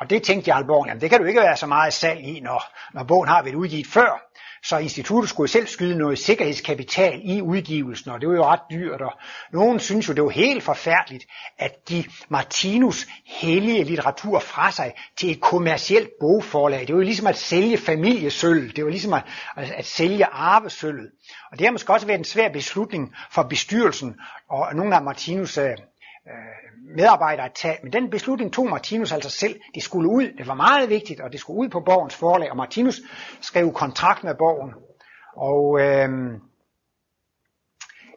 [0.00, 2.40] Og det tænkte Jarl Borgen, jamen det kan du ikke være så meget salg i,
[2.40, 2.62] når,
[2.94, 4.31] når bogen har været udgivet før.
[4.64, 9.00] Så instituttet skulle selv skyde noget sikkerhedskapital i udgivelsen, og det var jo ret dyrt.
[9.00, 9.12] Og
[9.52, 11.24] nogen synes jo, det var helt forfærdeligt
[11.58, 16.80] at give Martinus hellige litteratur fra sig til et kommercielt bogforlag.
[16.80, 18.72] Det var jo ligesom at sælge familiesølv.
[18.72, 19.24] Det var ligesom at,
[19.56, 21.10] at, at sælge arvesølvet.
[21.52, 24.16] Og det har måske også været en svær beslutning for bestyrelsen
[24.50, 25.76] og nogle af Martinus' øh,
[26.28, 27.78] øh, medarbejdere at tage.
[27.82, 29.60] Men den beslutning tog Martinus altså selv.
[29.74, 30.32] Det skulle ud.
[30.38, 32.50] Det var meget vigtigt, og det skulle ud på Borgens forlag.
[32.50, 33.00] Og Martinus
[33.40, 34.74] skrev kontrakt med Borgen.
[35.36, 36.08] Og, øh,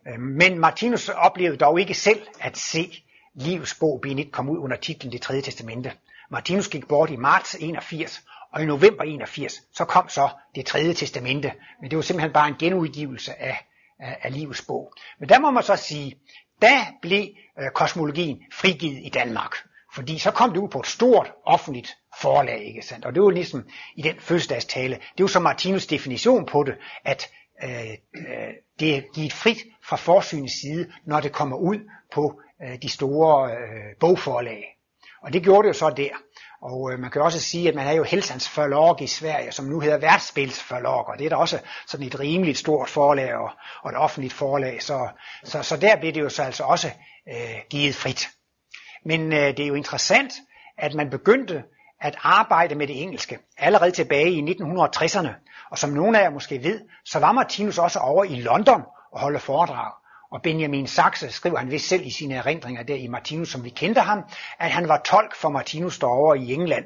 [0.08, 4.78] øh, men Martinus oplevede dog ikke selv at se livets bog Benit komme ud under
[4.78, 5.92] titlen Det tredje testamente.
[6.30, 10.94] Martinus gik bort i marts 81, og i november 81, så kom så det tredje
[10.94, 11.54] testamente.
[11.82, 13.66] Men det var simpelthen bare en genudgivelse af,
[14.00, 14.94] af, af livets bog.
[15.20, 16.20] Men der må man så sige,
[16.62, 17.28] da blev
[17.60, 19.56] øh, kosmologien frigivet i Danmark.
[19.96, 23.06] Fordi så kom det ud på et stort offentligt forlag, ikke sandt?
[23.06, 23.64] Og det var ligesom
[23.96, 27.30] i den fødselsdagstale, det var så Martinus definition på det, at
[27.64, 31.80] øh, øh, det er givet frit fra forsynets side, når det kommer ud
[32.14, 34.64] på øh, de store øh, bogforlag.
[35.22, 36.10] Og det gjorde det jo så der.
[36.72, 39.66] Og øh, man kan også sige, at man har jo Helsans forlag i Sverige, som
[39.66, 43.50] nu hedder Værtsspilsforlag, og det er da også sådan et rimeligt stort forlag og,
[43.82, 44.82] og et offentligt forlag.
[44.82, 45.08] Så,
[45.44, 46.88] så, så der bliver det jo så altså også
[47.30, 48.30] øh, givet frit.
[49.06, 50.34] Men øh, det er jo interessant,
[50.78, 51.64] at man begyndte
[52.02, 55.30] at arbejde med det engelske allerede tilbage i 1960'erne.
[55.72, 59.20] Og som nogle af jer måske ved, så var Martinus også over i London og
[59.20, 59.92] holde foredrag.
[60.32, 63.70] Og Benjamin Saxe skriver han vist selv i sine erindringer der i Martinus, som vi
[63.70, 64.24] kendte ham,
[64.60, 66.86] at han var tolk for Martinus derovre i England.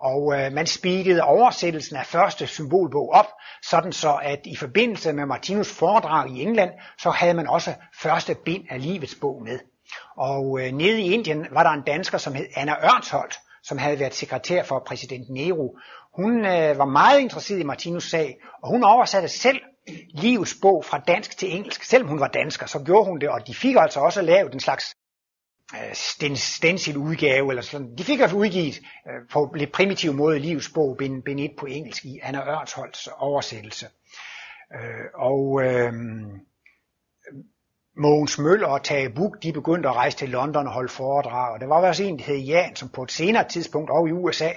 [0.00, 3.26] Og øh, man speedede oversættelsen af første symbolbog op,
[3.62, 8.34] sådan så at i forbindelse med Martinus foredrag i England, så havde man også første
[8.44, 9.58] bind af livets bog med.
[10.16, 14.00] Og øh, nede i Indien var der en dansker, som hed Anna Ørnsholt, som havde
[14.00, 15.68] været sekretær for præsident Nehru.
[16.16, 19.60] Hun øh, var meget interesseret i Martinus sag, og hun oversatte selv
[20.14, 21.82] livs bog fra dansk til engelsk.
[21.82, 24.60] Selvom hun var dansker, så gjorde hun det, og de fik altså også lavet en
[24.60, 24.94] slags
[25.74, 25.94] øh,
[26.36, 27.96] stencil udgave, eller sådan.
[27.98, 31.66] De fik altså udgivet øh, på lidt primitiv måde livs bog, bind, bind 1 på
[31.66, 33.86] engelsk i Anna Ørnsholds oversættelse.
[34.74, 35.92] Øh, og øh,
[37.96, 41.60] Mogens Møller og Tage Buk, de begyndte at rejse til London og holde foredrag, og
[41.60, 44.50] der var også en, der hed Jan, som på et senere tidspunkt over i USA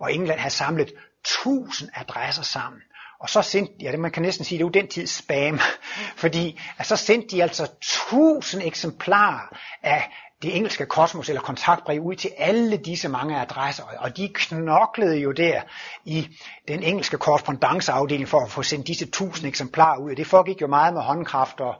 [0.00, 0.92] og England havde samlet
[1.24, 2.82] tusind adresser sammen.
[3.20, 5.58] Og så sendte, ja, det man kan næsten sige, det var den tid spam,
[6.22, 10.10] fordi at så sendte de altså tusind eksemplarer af
[10.42, 15.32] det engelske kosmos eller kontaktbrev ud til alle disse mange adresser, og de knoklede jo
[15.32, 15.60] der
[16.04, 16.28] i
[16.68, 20.14] den engelske korrespondanceafdeling for at få sendt disse tusind eksemplarer ud.
[20.14, 21.74] Det foregik jo meget med håndkraft, og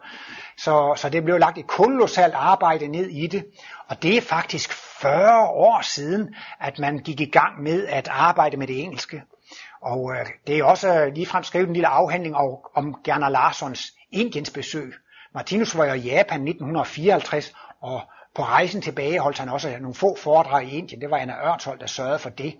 [0.57, 3.46] så, så det blev lagt et kolossalt arbejde ned i det,
[3.88, 8.57] og det er faktisk 40 år siden, at man gik i gang med at arbejde
[8.57, 9.22] med det engelske.
[9.83, 12.37] Og øh, det er også øh, ligefrem skrevet en lille afhandling
[12.75, 14.95] om Gerner Larssons Indiens besøg.
[15.35, 18.01] Martinus var jo i Japan 1954, og
[18.35, 21.01] på rejsen tilbage holdt han også nogle få foredrag i Indien.
[21.01, 22.55] Det var Anna Ørthold, der sørgede for det.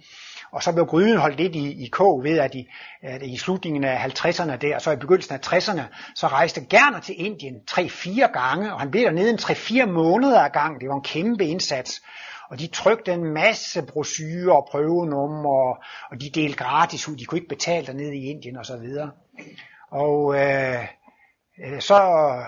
[0.53, 2.69] Og så blev gryden holdt lidt i, i kog ved, at i,
[3.03, 5.83] at i slutningen af 50'erne der, og så i begyndelsen af 60'erne,
[6.15, 10.51] så rejste Gerner til Indien 3-4 gange, og han blev dernede en 3-4 måneder ad
[10.51, 10.81] gang.
[10.81, 12.03] Det var en kæmpe indsats.
[12.49, 17.17] Og de trykte en masse brochurer og prøvenummer, og de delte gratis ud.
[17.17, 19.11] De kunne ikke betale dernede i Indien og så videre.
[19.91, 20.85] Og øh,
[21.65, 22.03] øh så
[22.39, 22.45] øh,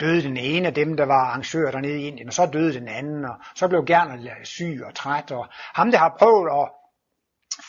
[0.00, 2.88] døde den ene af dem, der var arrangør dernede i Indien, og så døde den
[2.88, 6.68] anden, og så blev Gerner syg og træt, og ham, der har prøvet at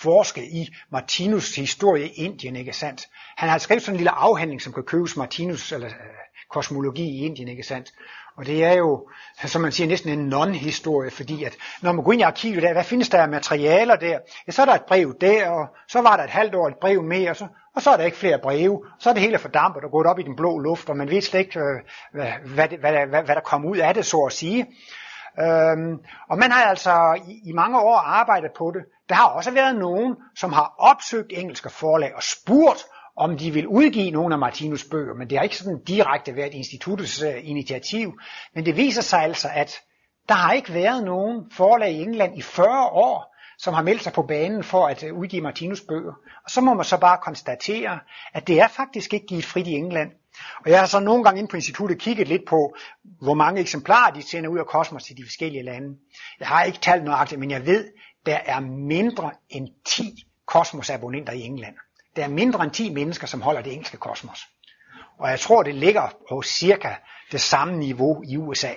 [0.02, 3.08] forske i Martinus historie i Indien, ikke sandt?
[3.38, 6.25] Han har skrevet sådan en lille afhandling, som kan købes Martinus, eller øh,
[6.56, 7.92] kosmologi i Indien, ikke sandt?
[8.38, 9.08] Og det er jo,
[9.46, 12.74] som man siger, næsten en non-historie, fordi at når man går ind i arkivet der,
[12.74, 14.20] hvad findes der af materialer der?
[14.48, 16.78] Ja, så er der et brev der, og så var der et halvt år et
[16.82, 18.86] brev mere, og så, og så er der ikke flere breve.
[19.00, 21.22] Så er det hele fordampet og gået op i den blå luft, og man ved
[21.22, 24.34] slet ikke, øh, hvad, hvad, hvad, hvad, hvad der kom ud af det, så at
[24.34, 24.68] sige.
[25.40, 28.84] Øhm, og man har altså i, i mange år arbejdet på det.
[29.10, 32.86] Der har også været nogen, som har opsøgt engelske forlag og spurgt,
[33.18, 36.54] om de vil udgive nogle af Martinus bøger, men det har ikke sådan direkte været
[36.54, 38.20] instituttets øh, initiativ.
[38.56, 39.82] Men det viser sig altså, at
[40.30, 44.14] der har ikke været nogen forlag i England i 40 år, som har meldt sig
[44.14, 46.14] på banen for at øh, udgive Martinus bøger.
[46.44, 48.00] Og så må man så bare konstatere,
[48.34, 50.12] at det er faktisk ikke givet frit i England.
[50.66, 52.76] Og jeg har så nogle gange inde på instituttet kigget lidt på,
[53.22, 55.98] hvor mange eksemplarer de sender ud af kosmos til de forskellige lande.
[56.40, 57.92] Jeg har ikke talt nøjagtigt, men jeg ved,
[58.26, 61.76] der er mindre end 10 kosmosabonnenter i England.
[62.16, 64.48] Der er mindre end 10 mennesker, som holder det engelske kosmos.
[65.20, 66.96] Og jeg tror, det ligger på cirka
[67.32, 68.74] det samme niveau i USA.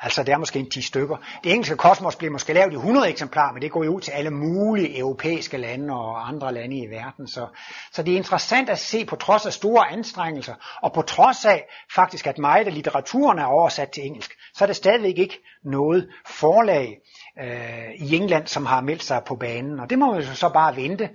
[0.00, 1.16] Altså det er måske en 10 stykker.
[1.44, 4.10] Det engelske kosmos bliver måske lavet i 100 eksemplarer, men det går jo ud til
[4.10, 7.28] alle mulige europæiske lande og andre lande i verden.
[7.28, 7.46] Så,
[7.92, 11.64] så det er interessant at se på trods af store anstrengelser, og på trods af
[11.94, 16.08] faktisk, at meget af litteraturen er oversat til engelsk, så er det stadigvæk ikke noget
[16.26, 16.98] forlag
[17.40, 19.80] øh, i England, som har meldt sig på banen.
[19.80, 21.08] Og det må vi så bare vente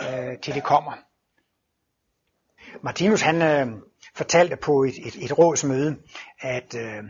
[0.00, 0.92] øh, til det kommer.
[2.82, 3.66] Martinus han øh,
[4.14, 5.96] fortalte på et, et, et rådsmøde,
[6.40, 7.04] at øh,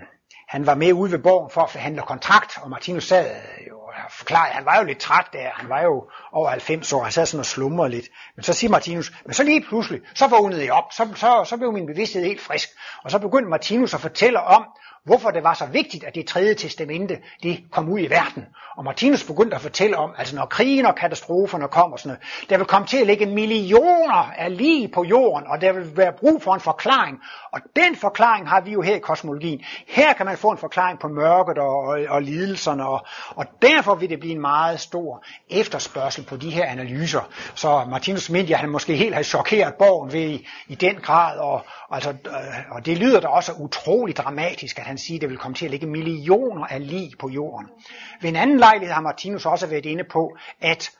[0.48, 3.80] han var med ude ved borgen for at forhandle kontrakt, og Martinus sad øh, jo
[4.06, 7.12] og forklarede, han var jo lidt træt der, han var jo over 90 år, han
[7.12, 8.08] sad sådan og slumrede lidt.
[8.36, 11.56] Men så siger Martinus, men så lige pludselig, så vågnede jeg op, så, så, så
[11.56, 12.68] blev min bevidsthed helt frisk,
[13.04, 14.66] og så begyndte Martinus at fortælle om,
[15.04, 18.46] hvorfor det var så vigtigt, at det tredje testamente, det kom ud i verden.
[18.76, 22.56] Og Martinus begyndte at fortælle om, altså når krigen og katastroferne kommer, sådan noget, der
[22.56, 26.42] vil komme til at ligge millioner af lige på jorden, og der vil være brug
[26.42, 27.18] for en forklaring.
[27.52, 29.60] Og den forklaring har vi jo her i kosmologien.
[29.88, 33.94] Her kan man få en forklaring på mørket og, og, og lidelserne, og, og derfor
[33.94, 37.28] vil det blive en meget stor efterspørgsel på de her analyser.
[37.54, 41.38] Så Martinus mente, at han måske helt har chokeret borgen ved i, i den grad,
[41.38, 45.28] og, altså, øh, og det lyder da også utroligt dramatisk, at han siger, at det
[45.28, 47.68] vil komme til at ligge millioner af lig på jorden.
[48.20, 50.90] Ved en anden lejlighed har Martinus også været inde på, at,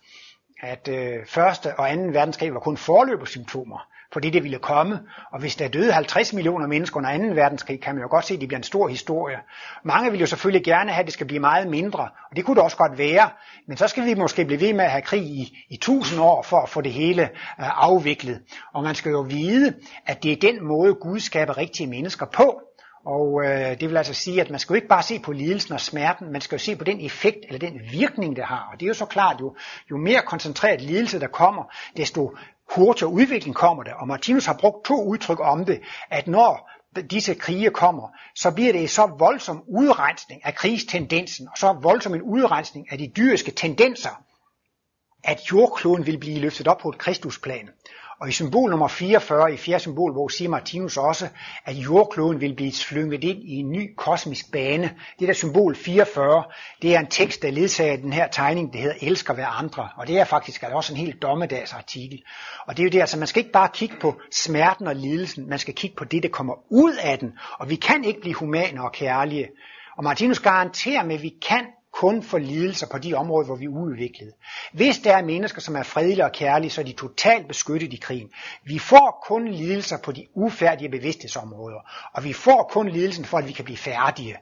[0.62, 5.00] at øh, første og anden verdenskrig var kun forløbersymptomer for det, det ville komme.
[5.33, 7.35] Og hvis der døde 50 millioner mennesker under 2.
[7.35, 9.37] verdenskrig, kan man jo godt se, at det bliver en stor historie.
[9.85, 12.55] Mange vil jo selvfølgelig gerne have, at det skal blive meget mindre, og det kunne
[12.55, 13.31] det også godt være.
[13.66, 16.42] Men så skal vi måske blive ved med at have krig i, i tusind år
[16.42, 18.42] for at få det hele øh, afviklet.
[18.74, 19.74] Og man skal jo vide,
[20.07, 22.61] at det er den måde, Gud skaber rigtige mennesker på.
[23.05, 25.75] Og øh, det vil altså sige, at man skal jo ikke bare se på lidelsen
[25.75, 28.69] og smerten, man skal jo se på den effekt eller den virkning, det har.
[28.73, 29.57] Og det er jo så klart, jo,
[29.91, 31.65] jo mere koncentreret lidelse der kommer,
[31.97, 32.37] desto
[32.75, 33.95] hurtigere udvikling kommer der.
[33.95, 36.71] Og Martinus har brugt to udtryk om det, at når
[37.11, 42.23] disse krige kommer, så bliver det så voldsom udrensning af krigstendensen, og så voldsom en
[42.23, 44.23] udrensning af de dyriske tendenser,
[45.25, 47.69] at jordkloden vil blive løftet op på et kristusplan.
[48.20, 51.28] Og i symbol nummer 44 i fjerde symbol, hvor siger Martinus også,
[51.64, 54.94] at jordkloden vil blive slynget ind i en ny kosmisk bane.
[55.18, 56.44] Det der symbol 44,
[56.83, 59.88] det er en tekst, der ledsager den her tegning, det hedder elsker hver andre.
[59.96, 62.22] Og det er faktisk også en helt dommedagsartikel.
[62.66, 65.48] Og det er jo det, altså man skal ikke bare kigge på smerten og lidelsen,
[65.48, 67.33] man skal kigge på det, der kommer ud af den.
[67.59, 69.48] Og vi kan ikke blive humane og kærlige.
[69.96, 73.64] Og Martinus garanterer med, at vi kan kun for lidelser på de områder, hvor vi
[73.64, 74.33] er uudviklede.
[74.72, 77.96] Hvis der er mennesker, som er fredelige og kærlige, så er de totalt beskyttet i
[77.96, 78.31] krigen.
[78.64, 81.81] Vi får kun lidelser på de ufærdige bevidsthedsområder,
[82.14, 84.37] og vi får kun lidelsen for, at vi kan blive færdige.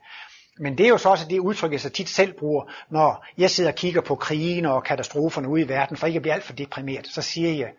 [0.61, 3.50] Men det er jo så også det udtryk, jeg så tit selv bruger, når jeg
[3.50, 6.44] sidder og kigger på krigen og katastroferne ude i verden, for ikke at blive alt
[6.44, 7.06] for deprimeret.
[7.06, 7.70] Så siger jeg,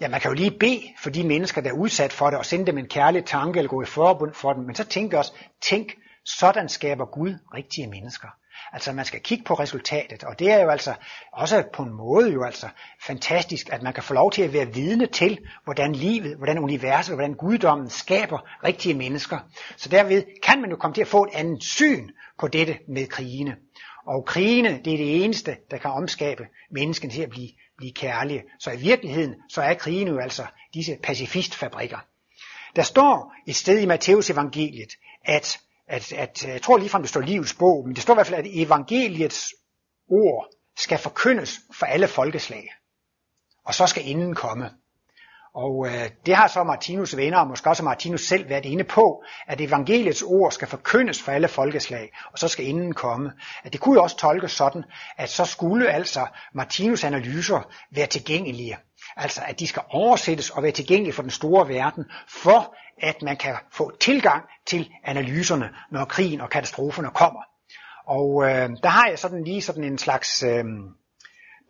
[0.00, 2.46] ja, man kan jo lige bede for de mennesker, der er udsat for det, og
[2.46, 4.64] sende dem en kærlig tanke eller gå i forbund for dem.
[4.64, 8.28] Men så tænker jeg også, tænk, sådan skaber Gud rigtige mennesker.
[8.72, 10.94] Altså man skal kigge på resultatet, og det er jo altså
[11.32, 12.68] også på en måde jo altså
[13.06, 17.14] fantastisk, at man kan få lov til at være vidne til, hvordan livet, hvordan universet,
[17.14, 19.38] hvordan guddommen skaber rigtige mennesker.
[19.76, 23.06] Så derved kan man jo komme til at få et andet syn på dette med
[23.06, 23.56] krigene.
[24.06, 28.42] Og krigene, det er det eneste, der kan omskabe mennesken til at blive, blive kærlige.
[28.58, 31.98] Så i virkeligheden, så er krigene jo altså disse pacifistfabrikker.
[32.76, 34.92] Der står et sted i Matteus evangeliet,
[35.24, 35.58] at
[35.90, 38.26] at, at øh, jeg tror ligefrem, det står livets bog, men det står i hvert
[38.26, 39.54] fald, at evangeliets
[40.10, 42.68] ord skal forkyndes for alle folkeslag.
[43.64, 44.70] Og så skal inden komme.
[45.54, 49.22] Og øh, det har så Martinus venner, og måske også Martinus selv været inde på,
[49.46, 53.32] at evangeliets ord skal forkyndes for alle folkeslag, og så skal inden komme.
[53.64, 54.84] At det kunne jo også tolkes sådan,
[55.16, 58.78] at så skulle altså Martinus analyser være tilgængelige.
[59.16, 63.36] Altså at de skal oversættes og være tilgængelige for den store verden, for at man
[63.36, 67.42] kan få tilgang til analyserne, når krigen og katastroferne kommer.
[68.06, 70.64] Og øh, der har jeg sådan lige sådan en slags øh,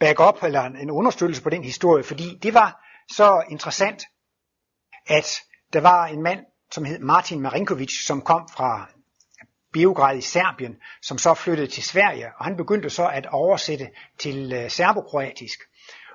[0.01, 4.03] backup eller en understøttelse på den historie, fordi det var så interessant,
[5.07, 5.41] at
[5.73, 6.41] der var en mand,
[6.73, 8.89] som hed Martin Marinkovic, som kom fra
[9.73, 14.53] Beograd i Serbien, som så flyttede til Sverige, og han begyndte så at oversætte til
[14.53, 15.59] øh, serbokroatisk.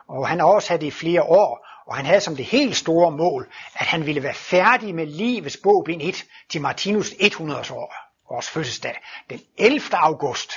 [0.08, 3.86] Og han oversatte i flere år, og han havde som det helt store mål, at
[3.86, 7.96] han ville være færdig med livets bog bind 1 til Martinus 100 år,
[8.30, 8.98] års fødselsdag,
[9.30, 9.82] den 11.
[9.92, 10.52] august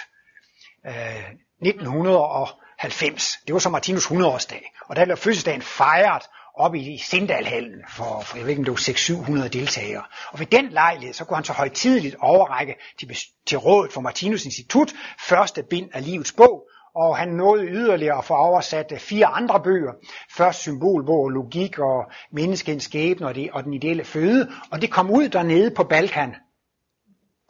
[0.86, 3.38] øh, 1990.
[3.46, 6.22] Det var så Martinus 100 årsdag, og der blev fødselsdagen fejret
[6.54, 10.02] op i Sindalhallen for, for jeg ved ikke, om det var 600-700 deltagere.
[10.32, 14.44] Og ved den lejlighed, så kunne han så højtidligt overrække til, til rådet for Martinus
[14.44, 19.60] Institut første bind af livets bog, og han nåede yderligere at få oversat fire andre
[19.60, 19.92] bøger.
[20.36, 25.10] Først symbolbog, logik og menneskens skæbne og, det, og den ideelle føde, og det kom
[25.10, 26.34] ud dernede på Balkan.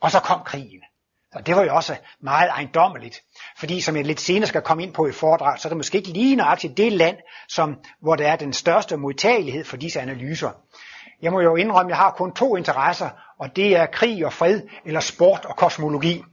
[0.01, 0.81] Og så kom krigen.
[1.33, 3.23] Så det var jo også meget ejendommeligt,
[3.59, 5.99] fordi som jeg lidt senere skal komme ind på i foredrag, så er det måske
[5.99, 7.17] ikke lige nøjagtigt det land,
[7.49, 10.51] som, hvor der er den største modtagelighed for disse analyser.
[11.23, 14.33] Jeg må jo indrømme, at jeg har kun to interesser, og det er krig og
[14.33, 16.25] fred, eller sport og kosmologi.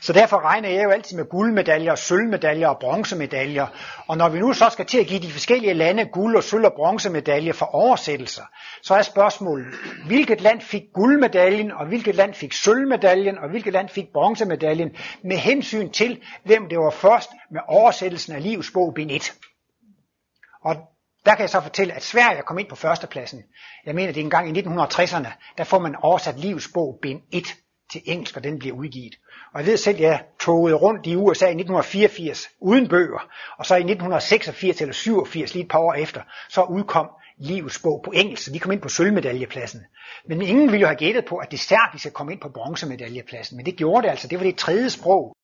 [0.00, 3.66] Så derfor regner jeg jo altid med guldmedaljer, sølvmedaljer og bronzemedaljer.
[4.08, 6.64] Og når vi nu så skal til at give de forskellige lande guld- og sølv-
[6.64, 8.42] og bronzemedaljer for oversættelser,
[8.82, 9.66] så er spørgsmålet,
[10.06, 14.90] hvilket land fik guldmedaljen, og hvilket land fik sølvmedaljen, og hvilket land fik bronzemedaljen,
[15.24, 19.32] med hensyn til, hvem det var først med oversættelsen af livets bog, bind 1.
[20.64, 20.76] Og
[21.26, 23.42] der kan jeg så fortælle, at Sverige kom ind på førstepladsen.
[23.86, 27.20] Jeg mener, det er en gang i 1960'erne, der får man oversat livets bog, bind
[27.32, 27.54] 1
[27.94, 29.14] til engelsk, og den bliver udgivet.
[29.52, 33.28] Og jeg ved selv, jeg togede rundt i USA i 1984 uden bøger,
[33.58, 38.02] og så i 1986 eller 87, lige et par år efter, så udkom livets bog
[38.04, 39.80] på engelsk, så de kom ind på sølvmedaljepladsen.
[40.28, 43.66] Men ingen ville jo have gættet på, at det serbiske kom ind på bronzemedaljepladsen, men
[43.66, 45.36] det gjorde det altså, det var det tredje sprog.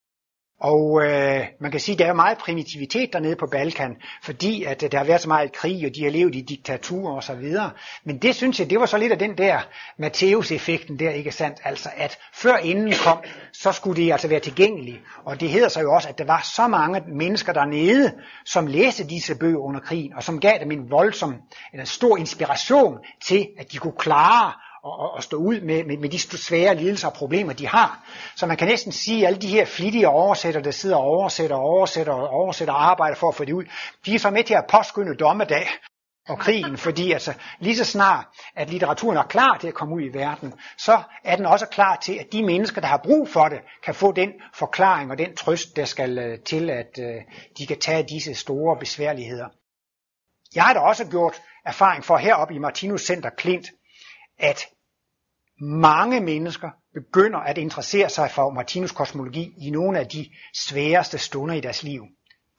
[0.60, 4.82] Og øh, man kan sige, at der er meget primitivitet dernede på Balkan, fordi at
[4.82, 7.34] øh, der har været så meget krig, og de har levet i diktatur og så
[7.34, 7.70] videre.
[8.04, 9.60] Men det synes jeg, det var så lidt af den der
[9.98, 11.58] Matteus-effekten der, ikke sandt?
[11.64, 13.18] Altså at før inden kom,
[13.52, 15.00] så skulle det altså være tilgængeligt.
[15.24, 18.12] Og det hedder sig jo også, at der var så mange mennesker dernede,
[18.44, 21.34] som læste disse bøger under krigen, og som gav dem en voldsom,
[21.74, 26.08] en stor inspiration til, at de kunne klare og, og stå ud med, med, med
[26.08, 28.04] de svære lidelser og problemer, de har.
[28.36, 31.56] Så man kan næsten sige, at alle de her flittige oversætter, der sidder og oversætter
[31.56, 33.64] og oversætter og oversætter og arbejder for at få det ud,
[34.06, 35.68] de er så med til at påskynde dommedag
[36.28, 40.02] og krigen, fordi altså lige så snart, at litteraturen er klar til at komme ud
[40.02, 43.48] i verden, så er den også klar til, at de mennesker, der har brug for
[43.48, 47.22] det, kan få den forklaring og den trøst, der skal øh, til, at uh,
[47.58, 49.48] de kan tage disse store besværligheder.
[50.54, 53.66] Jeg har da også gjort erfaring for heroppe i Martinus Center Klint,
[54.40, 54.60] at
[55.60, 61.54] mange mennesker begynder at interessere sig for Martinus kosmologi i nogle af de sværeste stunder
[61.54, 62.02] i deres liv.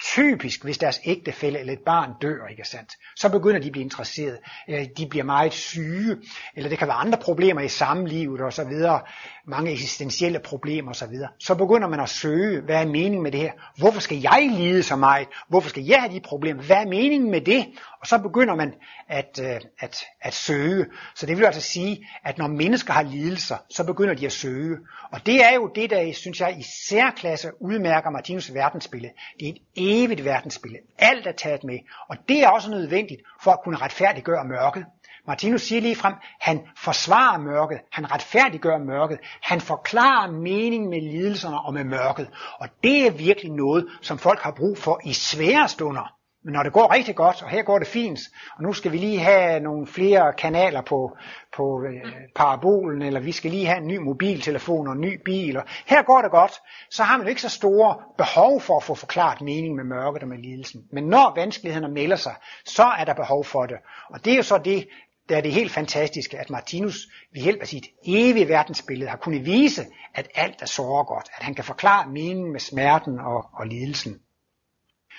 [0.03, 2.93] Typisk, hvis deres ægtefælle eller et barn dør, ikke sandt?
[3.15, 4.39] Så begynder de at blive interesseret.
[4.69, 6.17] Øh, de bliver meget syge,
[6.55, 9.01] eller det kan være andre problemer i samlivet og så videre.
[9.45, 11.29] Mange eksistentielle problemer og så videre.
[11.39, 13.51] Så begynder man at søge, hvad er meningen med det her?
[13.77, 15.27] Hvorfor skal jeg lide så meget?
[15.49, 16.63] Hvorfor skal jeg have de problemer?
[16.63, 17.65] Hvad er meningen med det?
[18.01, 18.73] Og så begynder man
[19.09, 20.85] at, øh, at, at søge.
[21.15, 24.77] Så det vil altså sige, at når mennesker har lidelser, så begynder de at søge.
[25.11, 29.13] Og det er jo det, der, synes jeg, i særklasse udmærker Martinus verdensbillede.
[29.39, 29.61] Det er et
[29.91, 30.83] evigt verdensbillede.
[30.97, 31.79] Alt er taget med.
[32.09, 34.85] Og det er også nødvendigt for at kunne retfærdiggøre mørket.
[35.27, 41.61] Martinus siger lige frem, han forsvarer mørket, han retfærdiggør mørket, han forklarer meningen med lidelserne
[41.61, 42.29] og med mørket.
[42.59, 46.20] Og det er virkelig noget, som folk har brug for i svære stunder.
[46.43, 48.19] Men når det går rigtig godt, og her går det fint,
[48.57, 51.17] og nu skal vi lige have nogle flere kanaler på,
[51.55, 55.57] på øh, parabolen, eller vi skal lige have en ny mobiltelefon og en ny bil,
[55.57, 56.51] og her går det godt,
[56.89, 60.21] så har man jo ikke så store behov for at få forklaret mening med mørket
[60.21, 60.81] og med lidelsen.
[60.91, 62.35] Men når vanskelighederne melder sig,
[62.65, 63.77] så er der behov for det.
[64.09, 64.87] Og det er jo så det,
[65.29, 69.45] der er det helt fantastiske, at Martinus ved hjælp af sit evige verdensbillede har kunnet
[69.45, 73.67] vise, at alt er såre godt, at han kan forklare meningen med smerten og, og
[73.67, 74.19] lidelsen.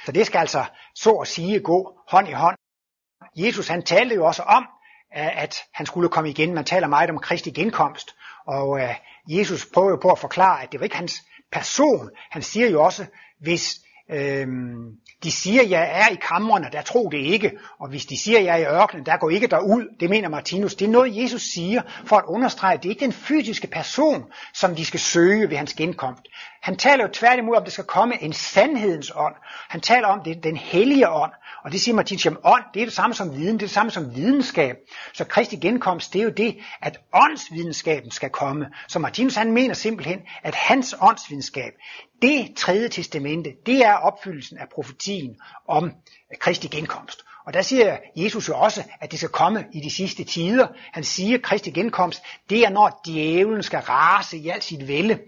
[0.05, 2.57] Så det skal altså så at sige gå hånd i hånd.
[3.37, 4.67] Jesus han talte jo også om,
[5.17, 6.55] øh, at han skulle komme igen.
[6.55, 8.15] Man taler meget om Kristi genkomst.
[8.47, 8.95] Og øh,
[9.29, 11.23] Jesus prøver jo på at forklare, at det var ikke hans
[11.53, 12.11] person.
[12.31, 13.07] Han siger jo også,
[13.41, 17.53] hvis Øhm, de siger, jeg er i kamrene, der tror det ikke.
[17.81, 19.97] Og hvis de siger, jeg er i ørkenen, der går ikke derud.
[20.01, 20.75] Det mener Martinus.
[20.75, 24.25] Det er noget, Jesus siger for at understrege, at det ikke er den fysiske person,
[24.55, 26.23] som de skal søge ved hans genkomst.
[26.63, 29.35] Han taler jo tværtimod om, at det skal komme en sandhedens ånd.
[29.69, 31.33] Han taler om det, den hellige ånd.
[31.65, 33.71] Og det siger Martin, at ånd, det er det samme som viden, det er det
[33.71, 34.77] samme som videnskab.
[35.13, 38.67] Så Kristi genkomst, det er jo det, at åndsvidenskaben skal komme.
[38.89, 41.73] Så Martinus han mener simpelthen, at hans åndsvidenskab,
[42.23, 45.37] det tredje testamente, det er opfyldelsen af profetien
[45.69, 47.25] om øh, Kristi genkomst.
[47.47, 50.67] Og der siger Jesus jo også, at det skal komme i de sidste tider.
[50.93, 55.19] Han siger, at Kristi genkomst, det er når djævlen skal rase i al sit vælde.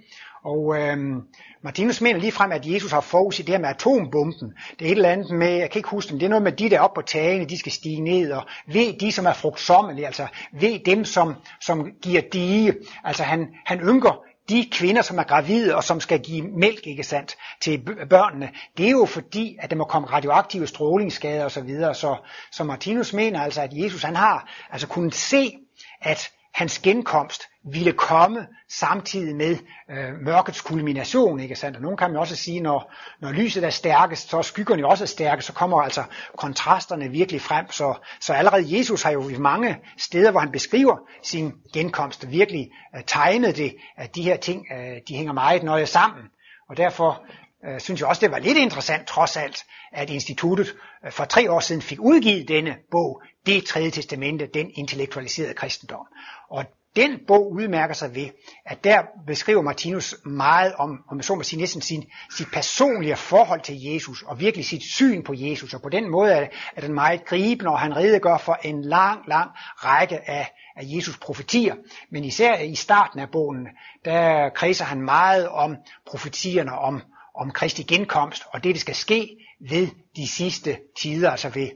[0.44, 1.22] Og øhm,
[1.62, 4.52] Martinus mener lige frem, at Jesus har forudset det her med atombomben.
[4.78, 6.52] Det er et eller andet med, jeg kan ikke huske dem, det er noget med
[6.52, 10.06] de der op på tagene, de skal stige ned, og ved de, som er frugtsommelige,
[10.06, 12.74] altså ved dem, som, som giver dige.
[13.04, 17.02] Altså han, han ynker de kvinder, som er gravide og som skal give mælk, ikke
[17.02, 17.78] sandt, til
[18.10, 21.68] børnene, det er jo fordi, at der må komme radioaktive strålingsskader osv.
[21.68, 22.16] Så, så,
[22.52, 25.52] så Martinus mener altså, at Jesus han har altså kunnet se,
[26.00, 29.56] at hans genkomst ville komme samtidig med
[29.90, 31.76] øh, mørkets kulmination, ikke sandt?
[31.76, 34.88] Og nogen kan man også sige, når, når lyset er stærkest, så er skyggerne jo
[34.88, 36.02] også stærke, så kommer altså
[36.36, 37.70] kontrasterne virkelig frem.
[37.70, 42.70] Så, så allerede Jesus har jo i mange steder, hvor han beskriver sin genkomst, virkelig
[42.96, 46.24] øh, tegnet det, at de her ting, øh, de hænger meget nøje sammen.
[46.68, 47.24] Og derfor
[47.68, 51.52] øh, synes jeg også, det var lidt interessant trods alt, at instituttet øh, for tre
[51.52, 56.06] år siden fik udgivet denne bog, Det tredje testamente, den intellektualiserede kristendom.
[56.50, 56.64] Og
[56.96, 58.28] den bog udmærker sig ved,
[58.66, 62.04] at der beskriver Martinus meget om, om så må sige, næsten sin,
[62.36, 66.32] sit personlige forhold til Jesus, og virkelig sit syn på Jesus, og på den måde
[66.32, 66.46] er,
[66.76, 71.18] er den meget gribende, og han redegør for en lang, lang række af, af Jesus
[71.18, 71.74] profetier.
[72.10, 73.68] Men især i starten af bogen,
[74.04, 77.02] der kredser han meget om profetierne om,
[77.34, 79.36] om Kristi genkomst, og det, der skal ske
[79.70, 81.70] ved de sidste tider, altså ved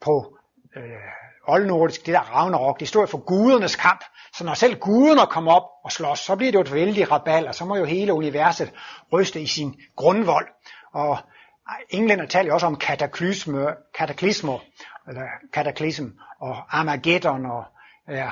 [0.00, 0.36] på
[0.76, 0.82] øh,
[1.46, 5.68] oldnordisk, det der Ragnarok, det står for gudernes kamp, så når selv guderne kommer op
[5.84, 8.72] og slås, så bliver det jo et vældig rabal, og så må jo hele universet
[9.12, 10.48] ryste i sin grundvold.
[10.92, 11.18] Og
[11.90, 14.58] englænder taler også om kataklysme, kataklysmer,
[15.08, 16.06] eller kataklysm,
[16.40, 17.64] og Armageddon, og
[18.08, 18.30] ja,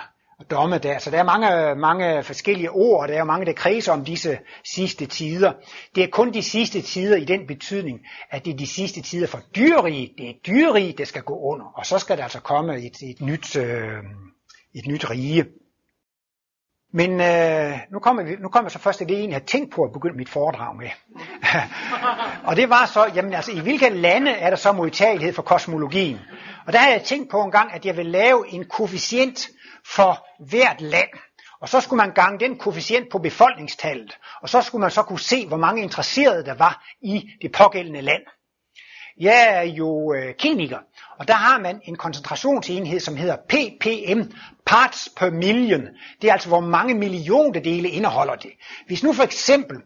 [0.51, 0.99] domme der.
[0.99, 4.39] Så der er mange, mange forskellige ord, og der er mange, der kredser om disse
[4.65, 5.53] sidste tider.
[5.95, 9.27] Det er kun de sidste tider i den betydning, at det er de sidste tider
[9.27, 10.15] for dyrerige.
[10.19, 13.21] Det er dyrerige, der skal gå under, og så skal der altså komme et, et,
[13.21, 13.99] nyt, øh,
[14.75, 15.45] et nyt rige.
[16.95, 19.75] Men øh, nu, kommer vi, nu kommer så først til det, jeg egentlig har tænkt
[19.75, 20.89] på at begynde mit foredrag med.
[22.49, 26.19] og det var så, jamen altså, i hvilke lande er der så modtagelighed for kosmologien?
[26.67, 29.49] Og der har jeg tænkt på en gang, at jeg vil lave en koefficient
[29.87, 31.09] for hvert land.
[31.61, 34.19] Og så skulle man gange den koefficient på befolkningstallet.
[34.41, 38.01] Og så skulle man så kunne se, hvor mange interesserede der var i det pågældende
[38.01, 38.23] land.
[39.21, 40.79] Jeg er jo øh, kemiker,
[41.19, 44.33] og der har man en koncentrationsenhed, som hedder ppm,
[44.67, 45.89] parts per million.
[46.23, 48.51] Det er altså, hvor mange milliontedele indeholder det.
[48.87, 49.77] Hvis nu for eksempel,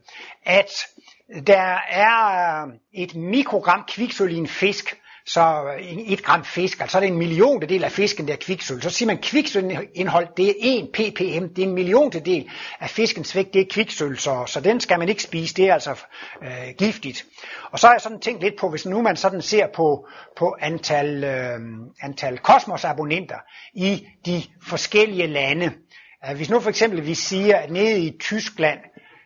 [0.42, 0.70] at
[1.47, 4.97] der er et mikrogram kviksøl i en fisk,
[5.27, 8.83] så øh, et gram fisk, altså er det en milliontedel af fisken, der er kviksøl.
[8.83, 12.51] Så siger man, kviksølindhold, det er 1 ppm, det er en milliontedel
[12.81, 15.74] af fiskens vægt, det er kviksøl, så, så den skal man ikke spise, det er
[15.74, 16.05] altså
[16.43, 17.24] øh, giftigt.
[17.70, 20.57] Og så har jeg sådan tænkt lidt på, hvis nu man sådan ser på, på
[20.61, 21.61] antal, øh,
[22.03, 23.39] antal kosmosabonnenter
[23.74, 25.72] i de forskellige lande.
[26.29, 28.79] Øh, hvis nu for eksempel vi siger, at nede i Tyskland,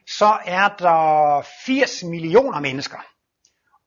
[0.06, 2.98] så er der 80 millioner mennesker.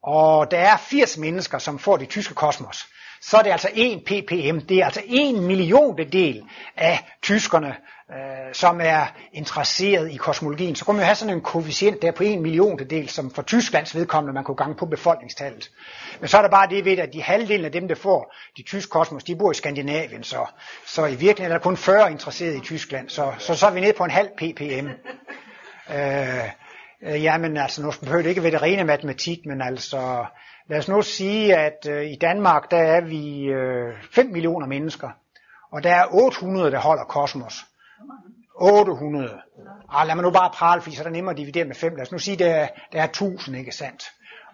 [0.04, 2.88] Og der er 80 mennesker, som får det tyske kosmos.
[3.22, 4.60] så er det altså 1 ppm.
[4.60, 6.44] Det er altså en milliondedel
[6.78, 7.76] af tyskerne,
[8.12, 10.76] øh, som er interesseret i kosmologien.
[10.76, 13.96] Så kunne man jo have sådan en koefficient der på en milliondedel, som for Tysklands
[13.96, 15.72] vedkommende man kunne gange på befolkningstallet.
[16.20, 18.64] Men så er der bare det ved, at de halvdelen af dem, der får de
[18.64, 20.46] tyske kosmos, de bor i Skandinavien, så,
[20.86, 23.80] så i virkeligheden er der kun 40 interesseret i Tyskland, så, så, så er vi
[23.80, 24.88] nede på en halv ppm.
[25.90, 26.50] Øh,
[27.06, 30.26] øh, jamen altså, nu behøver det ikke være det rene matematik, men altså,
[30.70, 35.10] lad os nu sige, at øh, i Danmark, der er vi øh, 5 millioner mennesker,
[35.72, 37.66] og der er 800, der holder kosmos.
[38.56, 39.40] 800.
[39.90, 41.96] Ah, lad mig nu bare prale, fordi så er det nemmere at dividere med 5.
[41.96, 44.04] Lad os nu sige, at der er, der er 1000, ikke sandt?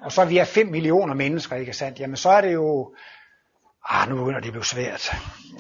[0.02, 2.00] Og så er vi er 5 millioner mennesker, ikke sandt?
[2.00, 2.96] Jamen så er det jo...
[3.90, 5.12] Ah, nu begynder det at blive svært.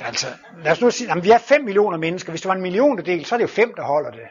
[0.01, 0.27] Altså,
[0.63, 2.31] lad os nu sige, at vi er 5 millioner mennesker.
[2.31, 4.27] Hvis det var en millionedel, så er det jo 5, der holder det.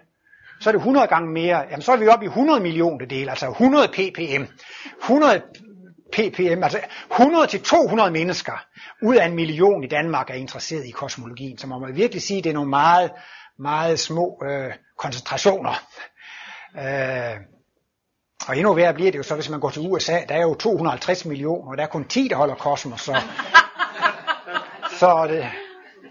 [0.60, 1.58] Så er det 100 gange mere.
[1.70, 4.44] Jamen så er vi oppe i 100 millioner del, altså 100 ppm.
[5.00, 5.42] 100
[6.12, 6.80] ppm, altså
[7.10, 8.64] 100 til 200 mennesker
[9.02, 11.58] ud af en million i Danmark er interesseret i kosmologien.
[11.58, 13.10] Så man må virkelig sige, at det er nogle meget,
[13.58, 15.82] meget små øh, koncentrationer.
[16.78, 17.36] Øh,
[18.48, 20.54] og endnu værre bliver det jo så, hvis man går til USA, der er jo
[20.54, 23.00] 250 millioner, og der er kun 10, der holder kosmos.
[23.00, 23.20] Så,
[25.00, 25.46] så det,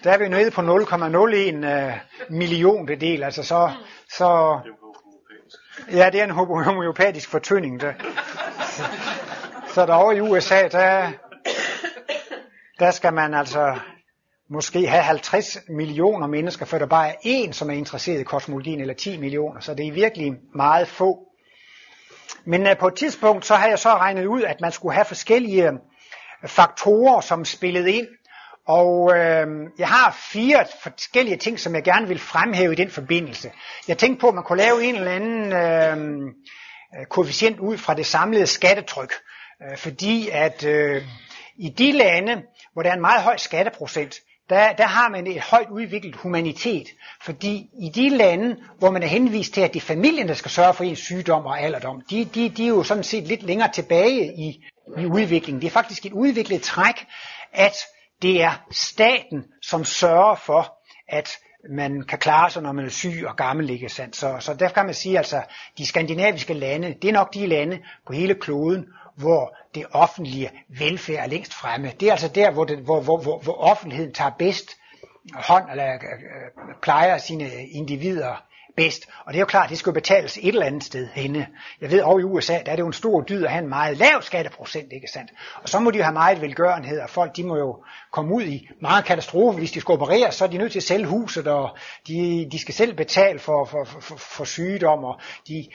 [0.04, 1.94] der er vi nede på 0,01 øh,
[2.30, 3.72] million del, altså så,
[4.10, 4.60] så
[5.92, 7.82] ja, det er en homoeopatisk fortynding.
[7.82, 7.94] Der.
[8.62, 8.84] Så,
[9.74, 11.12] så derovre i USA, der,
[12.80, 13.80] der skal man altså
[14.50, 18.82] måske have 50 millioner mennesker, før der bare er én, som er interesseret i kosmologien,
[18.82, 21.20] eller 10 millioner, så det er virkelig meget få.
[22.46, 25.06] Men uh, på et tidspunkt, så har jeg så regnet ud, at man skulle have
[25.06, 25.74] forskellige øh,
[26.46, 28.08] faktorer, som spillede ind.
[28.68, 29.48] Og øh,
[29.78, 33.52] jeg har fire forskellige ting, som jeg gerne vil fremhæve i den forbindelse.
[33.88, 36.28] Jeg tænkte på, at man kunne lave en eller anden øhm,
[37.00, 39.14] øh, koefficient ud fra det samlede skattetryk.
[39.64, 41.04] Øh, fordi at øh,
[41.58, 42.42] i de lande,
[42.74, 44.16] hvor der er en meget høj skatteprocent,
[44.50, 46.88] der, der har man et højt udviklet humanitet.
[47.22, 50.52] Fordi i de lande, hvor man er henvist til, at det er familien, der skal
[50.52, 53.72] sørge for ens sygdom og alderdom, de, de, de er jo sådan set lidt længere
[53.72, 54.66] tilbage i,
[54.98, 55.62] i udviklingen.
[55.62, 57.06] Det er faktisk et udviklet træk,
[57.54, 57.76] at
[58.22, 61.30] det er staten, som sørger for, at
[61.70, 64.16] man kan klare sig, når man er syg og gammel, ikke sandt?
[64.16, 65.42] Så, så derfor kan man sige, at altså,
[65.78, 71.24] de skandinaviske lande, det er nok de lande på hele kloden, hvor det offentlige velfærd
[71.24, 71.92] er længst fremme.
[72.00, 74.78] Det er altså der, hvor, det, hvor, hvor, hvor, hvor offentligheden tager bedst
[75.34, 76.00] hånd eller øh,
[76.82, 78.47] plejer sine individer
[78.78, 79.08] bedst.
[79.26, 81.48] Og det er jo klart, at det skal betales et eller andet sted henne.
[81.82, 83.70] Jeg ved, over i USA, der er det jo en stor dyd at have en
[83.70, 85.32] meget lav skatteprocent, ikke sandt?
[85.64, 88.44] Og så må de jo have meget velgørenhed, og folk de må jo komme ud
[88.44, 89.58] i meget katastrofe.
[89.58, 92.60] Hvis de skal opereres, så er de nødt til at sælge huset, og de, de
[92.60, 95.68] skal selv betale for, for, for, for sygdom, og de,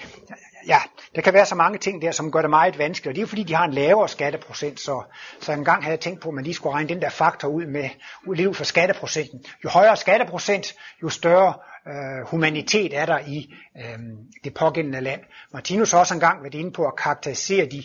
[0.67, 0.79] ja,
[1.15, 3.23] der kan være så mange ting der, som gør det meget vanskeligt, og det er
[3.23, 5.03] jo fordi, de har en lavere skatteprocent, så,
[5.41, 7.49] så en gang havde jeg tænkt på, at man lige skulle regne den der faktor
[7.49, 7.89] ud med,
[8.35, 9.45] lidt ud fra skatteprocenten.
[9.65, 11.55] Jo højere skatteprocent, jo større
[11.89, 13.99] øh, humanitet er der i øh,
[14.45, 15.21] det pågældende land.
[15.53, 17.83] Martinus har også engang været inde på at karakterisere de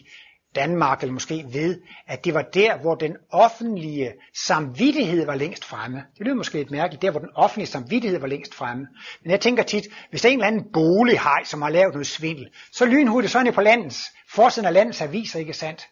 [0.56, 6.04] Danmark, eller måske ved, at det var der, hvor den offentlige samvittighed var længst fremme.
[6.18, 8.88] Det lyder måske lidt mærkeligt, der hvor den offentlige samvittighed var længst fremme.
[9.24, 12.08] Men jeg tænker tit, hvis der er en eller anden bolighej, som har lavet noget
[12.08, 15.88] svindel, så lynhurtigt sådan på landets, forsiden af landets aviser, ikke sandt?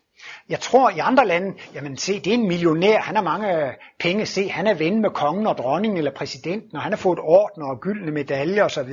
[0.49, 3.73] Jeg tror i andre lande, jamen se, det er en millionær, han har mange øh,
[3.99, 7.19] penge, se, han er ven med kongen og dronningen eller præsidenten, og han har fået
[7.19, 8.91] ordner og gyldne medaljer osv.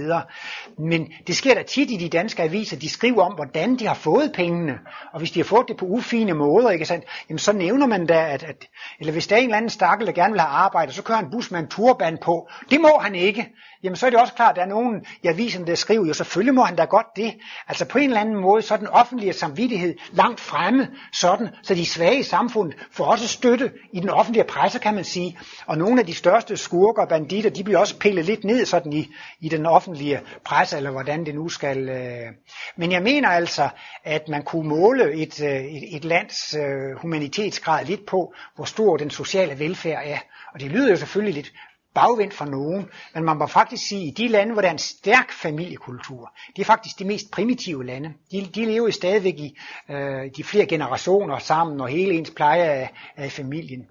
[0.78, 3.94] Men det sker da tit i de danske aviser, de skriver om, hvordan de har
[3.94, 4.78] fået pengene,
[5.12, 8.06] og hvis de har fået det på ufine måder, ikke sandt, jamen så nævner man
[8.06, 8.68] da, at, at
[9.00, 11.18] eller hvis der er en eller anden stakkel, der gerne vil have arbejde, så kører
[11.18, 12.48] han bus med en turban på.
[12.70, 13.48] Det må han ikke
[13.82, 16.12] jamen så er det også klart, at der er nogen i avisen, der skriver, jo
[16.12, 17.34] selvfølgelig må han da godt det.
[17.68, 21.74] Altså på en eller anden måde, så er den offentlige samvittighed langt fremme, sådan, så
[21.74, 25.38] de svage i samfundet får også støtte i den offentlige presse, kan man sige.
[25.66, 28.92] Og nogle af de største skurker og banditter, de bliver også pillet lidt ned sådan
[28.92, 29.08] i,
[29.40, 31.88] i den offentlige presse, eller hvordan det nu skal.
[31.88, 32.32] Øh.
[32.76, 33.68] Men jeg mener altså,
[34.04, 38.96] at man kunne måle et, øh, et, et lands øh, humanitetsgrad lidt på, hvor stor
[38.96, 40.18] den sociale velfærd er.
[40.54, 41.52] Og det lyder jo selvfølgelig lidt
[41.94, 44.72] bagvendt for nogen, men man må faktisk sige, at i de lande, hvor der er
[44.72, 48.12] en stærk familiekultur, det er faktisk de mest primitive lande.
[48.32, 49.58] De, de lever jo stadigvæk i
[49.90, 53.86] øh, de flere generationer sammen, og hele ens pleje af, af familien.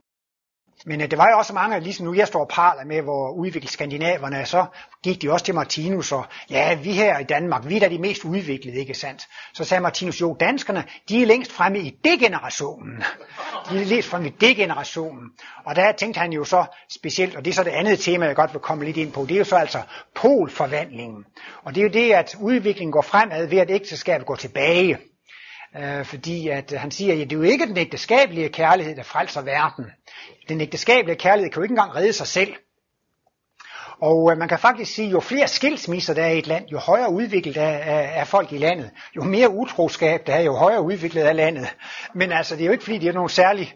[0.85, 3.31] Men øh, det var jo også mange, ligesom nu jeg står og parler med, hvor
[3.31, 4.65] udviklet skandinaverne, så
[5.03, 7.97] gik de også til Martinus, og ja, vi her i Danmark, vi er da de
[7.97, 9.27] mest udviklede, ikke sandt?
[9.53, 13.03] Så sagde Martinus, jo, danskerne, de er længst fremme i degenerationen.
[13.69, 15.29] De er længst fremme i degenerationen.
[15.65, 18.35] Og der tænkte han jo så specielt, og det er så det andet tema, jeg
[18.35, 19.81] godt vil komme lidt ind på, det er jo så altså
[20.15, 21.25] polforvandlingen.
[21.63, 25.10] Og det er jo det, at udviklingen går fremad ved, at ægteskabet går tilbage.
[25.77, 29.03] Øh, fordi at øh, han siger, at det er jo ikke den ægteskabelige kærlighed, der
[29.03, 29.85] frelser verden.
[30.49, 32.53] den ægteskabelige kærlighed kan jo ikke engang redde sig selv.
[34.01, 36.77] Og øh, man kan faktisk sige, jo flere skilsmisser der er i et land, jo
[36.77, 38.91] højere udviklet er, er, er folk i landet.
[39.15, 41.75] Jo mere utroskab der er, jo højere udviklet er landet.
[42.15, 43.73] Men altså, det er jo ikke fordi, det er nogle særlige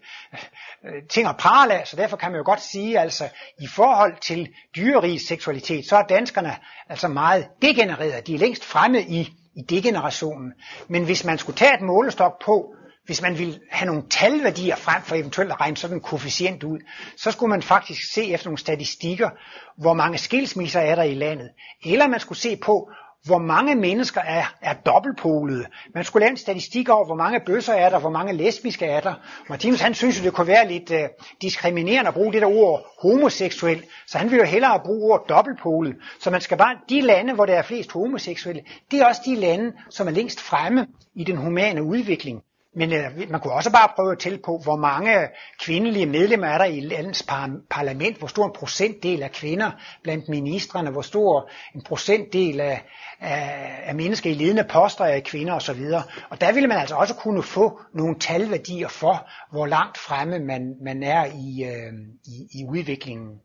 [0.86, 3.30] øh, ting at prale af, så derfor kan man jo godt sige, altså
[3.62, 6.56] i forhold til dyrerig seksualitet, så er danskerne
[6.90, 8.28] altså meget degenereret.
[8.28, 10.54] De er længst fremme i, i degenerationen.
[10.88, 12.76] Men hvis man skulle tage et målestok på,
[13.06, 16.80] hvis man ville have nogle talværdier frem for eventuelt at regne sådan en koefficient ud,
[17.18, 19.30] så skulle man faktisk se efter nogle statistikker,
[19.78, 21.50] hvor mange skilsmisser er der i landet.
[21.86, 22.90] Eller man skulle se på,
[23.26, 25.66] hvor mange mennesker er, er dobbeltpolede.
[25.94, 29.00] Man skulle lave en statistik over, hvor mange bøsser er der, hvor mange lesbiske er
[29.00, 29.14] der.
[29.50, 30.98] Martinus han synes, jo, det kunne være lidt uh,
[31.42, 35.96] diskriminerende at bruge det der ord homoseksuel, så han vil jo hellere bruge ordet dobbeltpolet.
[36.22, 38.62] Så man skal bare, de lande, hvor der er flest homoseksuelle,
[38.92, 42.42] det er også de lande, som er længst fremme i den humane udvikling.
[42.76, 45.12] Men øh, man kunne også bare prøve at tælle på, hvor mange
[45.60, 49.72] kvindelige medlemmer er der i landets par- parlament, hvor stor en procentdel af kvinder
[50.04, 52.86] blandt ministerne, hvor stor en procentdel af,
[53.20, 55.82] af, af mennesker i ledende poster er kvinder osv.
[56.30, 60.76] Og der ville man altså også kunne få nogle talværdier for, hvor langt fremme man,
[60.82, 61.94] man er i, øh,
[62.26, 63.40] i, i udviklingen.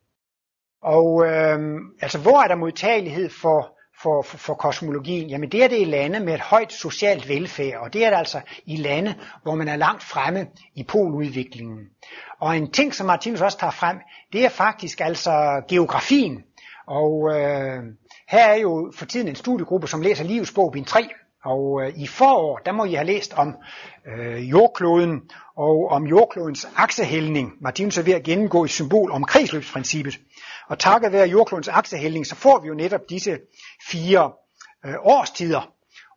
[0.83, 1.59] Og øh,
[2.03, 5.85] altså, hvor er der modtagelighed for for, for, for kosmologien, jamen det er det i
[5.85, 9.69] lande med et højt socialt velfærd, og det er det altså i lande, hvor man
[9.69, 11.79] er langt fremme i poludviklingen.
[12.41, 13.97] Og en ting, som Martinus også tager frem,
[14.33, 16.43] det er faktisk altså geografien.
[16.87, 17.83] Og øh,
[18.29, 21.09] her er jo for tiden en studiegruppe, som læser Livets bog, bind 3,
[21.45, 23.57] og øh, i forår, der må I have læst om
[24.07, 25.21] øh, jordkloden
[25.57, 27.53] og om jordklodens aksehældning.
[27.61, 30.21] Martinus er ved at gennemgå et symbol om kredsløbsprincippet.
[30.69, 33.39] Og takket være jordklodens aksehældning, så får vi jo netop disse
[33.91, 34.33] fire
[34.87, 35.73] øh, årstider.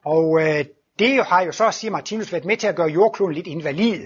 [0.06, 0.66] Og øh,
[1.00, 4.00] det har jo så, siger Martinus, været med til at gøre jordkloden lidt invalid.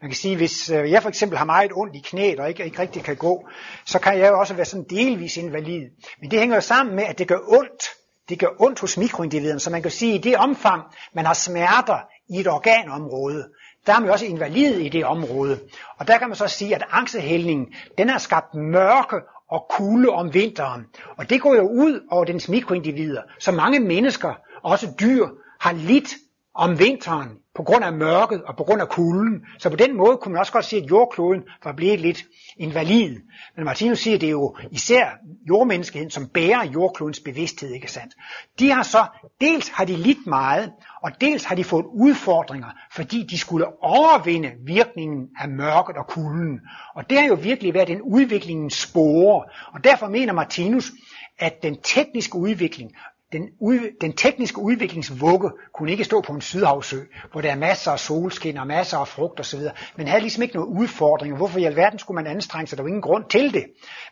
[0.00, 2.64] Man kan sige, hvis øh, jeg for eksempel har meget ondt i knæet og ikke,
[2.64, 3.48] ikke rigtig kan gå,
[3.84, 5.90] så kan jeg jo også være sådan delvis invalid.
[6.20, 7.84] Men det hænger jo sammen med, at det gør ondt.
[8.28, 10.82] Det gør ondt hos mikroindividerne, så man kan sige, at i det omfang,
[11.14, 11.98] man har smerter
[12.28, 13.48] i et organområde,
[13.86, 15.60] der er man jo også invalid i det område.
[15.98, 17.66] Og der kan man så sige, at angsehældningen,
[17.98, 19.16] den har skabt mørke
[19.50, 20.82] og kulde om vinteren.
[21.16, 23.22] Og det går jo ud over dens mikroindivider.
[23.38, 25.26] Så mange mennesker, også dyr,
[25.60, 26.14] har lidt
[26.54, 29.44] om vinteren på grund af mørket og på grund af kulden.
[29.58, 32.24] Så på den måde kunne man også godt sige, at jordkloden var blevet lidt
[32.56, 33.16] invalid.
[33.56, 35.08] Men Martinus siger, at det er jo især
[35.48, 38.14] jordmenneskeheden, som bærer jordklodens bevidsthed, ikke sandt?
[38.58, 39.06] De har så,
[39.40, 44.52] dels har de lidt meget, og dels har de fået udfordringer, fordi de skulle overvinde
[44.66, 46.60] virkningen af mørket og kulden.
[46.94, 49.44] Og det har jo virkelig været en udviklingens spore.
[49.72, 50.92] Og derfor mener Martinus,
[51.38, 52.92] at den tekniske udvikling
[53.32, 57.00] den, ud, den tekniske udviklingsvugge kunne ikke stå på en sydhavsø,
[57.32, 59.60] hvor der er masser af solskin og masser af frugt osv.,
[59.96, 61.36] men havde ligesom ikke nogen udfordringer.
[61.36, 62.78] Hvorfor i alverden skulle man anstrenge sig?
[62.78, 63.64] Der var ingen grund til det.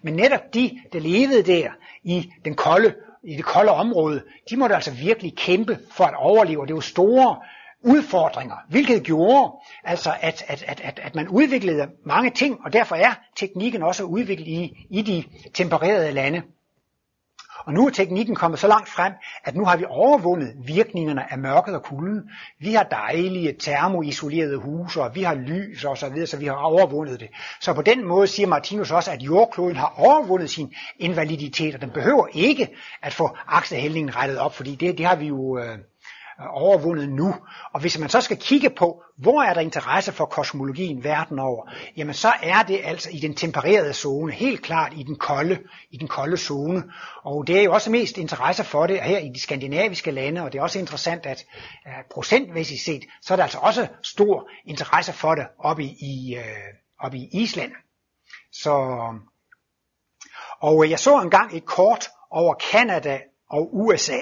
[0.03, 1.71] Men netop de, der levede der
[2.05, 2.95] i den kolde,
[3.25, 6.67] i det kolde område, de måtte altså virkelig kæmpe for at overleve.
[6.67, 7.37] Det var store
[7.85, 9.53] udfordringer, hvilket gjorde
[9.85, 14.05] altså, at, at, at, at, at man udviklede mange ting, og derfor er teknikken også
[14.05, 16.43] udviklet i, i de tempererede lande.
[17.65, 19.13] Og nu er teknikken kommet så langt frem,
[19.45, 22.23] at nu har vi overvundet virkningerne af mørket og kulden.
[22.61, 26.55] Vi har dejlige termoisolerede huse, og vi har lys og så videre, så vi har
[26.55, 27.29] overvundet det.
[27.61, 31.91] Så på den måde siger Martinus også, at jordkloden har overvundet sin invaliditet, og den
[31.91, 32.69] behøver ikke
[33.03, 35.59] at få aksehældningen rettet op, fordi det, det har vi jo...
[35.59, 35.79] Øh,
[36.39, 37.35] overvundet nu.
[37.73, 41.71] Og hvis man så skal kigge på, hvor er der interesse for kosmologien verden over,
[41.97, 45.59] jamen så er det altså i den tempererede zone, helt klart i den kolde,
[45.91, 46.83] i den kolde zone.
[47.25, 50.53] Og det er jo også mest interesse for det her i de skandinaviske lande, og
[50.53, 51.45] det er også interessant, at
[52.15, 56.43] procentmæssigt set, så er der altså også stor interesse for det oppe i, i, øh,
[56.99, 57.73] oppe i Island.
[58.53, 58.75] Så,
[60.61, 63.21] og jeg så engang et kort over Kanada
[63.51, 64.19] og USA.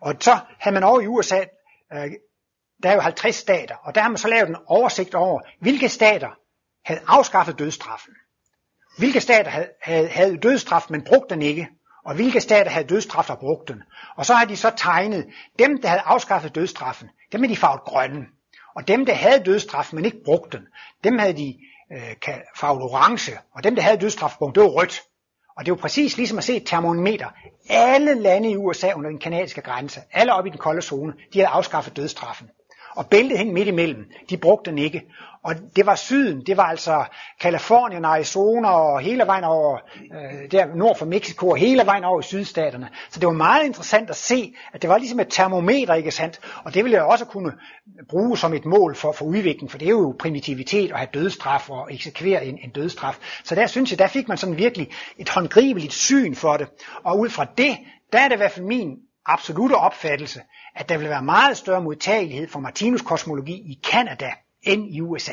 [0.00, 1.40] Og så havde man over i USA,
[1.92, 2.10] øh,
[2.82, 5.88] der er jo 50 stater, og der har man så lavet en oversigt over, hvilke
[5.88, 6.30] stater
[6.84, 8.14] havde afskaffet dødstraffen.
[8.98, 11.68] Hvilke stater havde, havde, havde dødstraf, men brugte den ikke.
[12.04, 13.82] Og hvilke stater havde dødstraf og brugte den.
[14.16, 15.26] Og så har de så tegnet,
[15.58, 18.26] dem der havde afskaffet dødstraffen, dem er de farvet grønne.
[18.76, 20.66] Og dem der havde dødstraf, men ikke brugte den,
[21.04, 21.58] dem havde de
[21.92, 22.16] øh,
[22.56, 23.38] farvet orange.
[23.54, 25.02] Og dem der havde dødstraf, det var rødt.
[25.56, 27.26] Og det er jo præcis ligesom at se et termometer.
[27.68, 31.38] Alle lande i USA under den kanadiske grænse, alle oppe i den kolde zone, de
[31.38, 32.48] havde afskaffet dødstraffen
[32.96, 34.04] og bæltet hængte midt imellem.
[34.30, 35.02] De brugte den ikke.
[35.46, 37.04] Og det var syden, det var altså
[37.40, 39.78] Kalifornien, Arizona og hele vejen over,
[40.14, 42.88] øh, der nord for Mexico og hele vejen over i sydstaterne.
[43.10, 46.40] Så det var meget interessant at se, at det var ligesom et termometer, ikke sandt?
[46.64, 47.52] Og det ville jeg også kunne
[48.08, 51.70] bruge som et mål for, for udvikling, for det er jo primitivitet at have dødstraf
[51.70, 53.18] og eksekvere en, en dødstraf.
[53.44, 56.68] Så der synes jeg, der fik man sådan virkelig et håndgribeligt syn for det.
[57.04, 57.76] Og ud fra det,
[58.12, 58.96] der er det i hvert fald min
[59.26, 60.40] absolute opfattelse,
[60.74, 64.30] at der vil være meget større modtagelighed for Martinus kosmologi i Kanada
[64.62, 65.32] end i USA.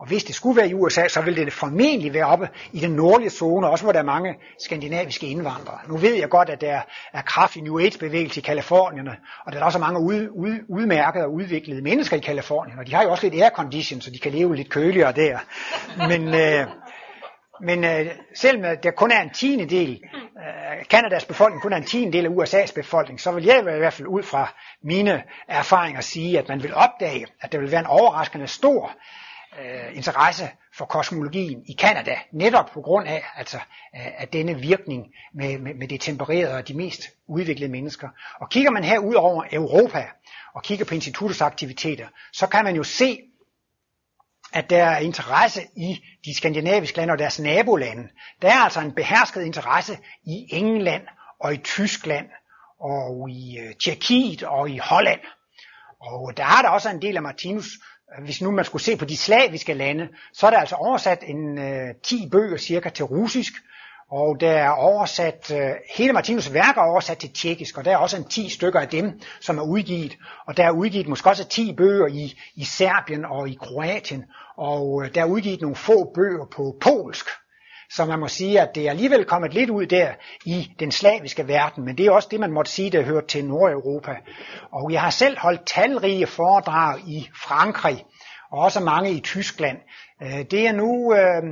[0.00, 2.90] Og hvis det skulle være i USA, så ville det formentlig være oppe i den
[2.90, 5.78] nordlige zone, også hvor der er mange skandinaviske indvandrere.
[5.88, 6.80] Nu ved jeg godt, at der
[7.12, 9.08] er kraftig New Age-bevægelse i Kalifornien,
[9.46, 12.94] og der er også mange ud, ud, udmærkede og udviklede mennesker i Kalifornien, og de
[12.94, 15.38] har jo også lidt aircondition, så de kan leve lidt køligere der.
[16.08, 16.66] Men, øh,
[17.62, 21.84] men øh, selvom der kun er en tiende del, øh, Kanadas befolkning kun er en
[21.84, 26.00] tiende del af USA's befolkning, så vil jeg i hvert fald ud fra mine erfaringer
[26.00, 28.96] sige, at man vil opdage, at der vil være en overraskende stor
[29.60, 33.58] øh, interesse for kosmologien i Kanada, netop på grund af altså,
[33.92, 38.08] af denne virkning med, med, med det tempererede og de mest udviklede mennesker.
[38.40, 40.06] Og kigger man her ud over Europa
[40.54, 43.18] og kigger på instituttets aktiviteter, så kan man jo se,
[44.52, 48.08] at der er interesse i de skandinaviske lande og deres nabolande.
[48.42, 51.02] Der er altså en behersket interesse i England
[51.40, 52.26] og i Tyskland
[52.80, 55.20] og i øh, Tjekkiet og i Holland.
[56.00, 57.68] Og der er der også en del af Martinus,
[58.24, 61.58] hvis nu man skulle se på de slaviske lande, så er der altså oversat en
[61.58, 63.52] øh, 10 bøger cirka til russisk,
[64.10, 67.96] og der er oversat, øh, hele Martinus værker er oversat til tjekkisk, og der er
[67.96, 70.16] også en 10 stykker af dem, som er udgivet.
[70.46, 74.24] Og der er udgivet måske også 10 bøger i, i Serbien og i Kroatien,
[74.56, 77.26] og øh, der er udgivet nogle få bøger på polsk,
[77.90, 80.08] så man må sige, at det er alligevel kommet lidt ud der
[80.44, 83.44] i den slaviske verden, men det er også det, man måtte sige, der hører til
[83.44, 84.16] Nordeuropa.
[84.72, 88.04] Og jeg har selv holdt talrige foredrag i Frankrig,
[88.50, 89.78] og også mange i Tyskland.
[90.22, 91.42] Øh, det er nu øh,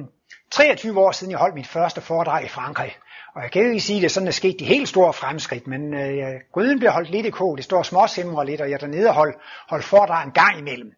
[0.50, 2.96] 23 år siden, jeg holdt mit første foredrag i Frankrig.
[3.34, 5.66] Og jeg kan jo ikke sige, at det sådan er sket de helt store fremskridt,
[5.66, 8.78] men øh, gryden bliver holdt lidt i kog, det står småsimre lidt, og jeg er
[8.78, 9.36] dernede og holdt
[9.68, 10.92] hold foredrag en gang imellem.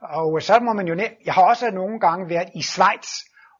[0.00, 0.94] Og øh, så må man jo,
[1.24, 3.08] jeg har også nogle gange været i Schweiz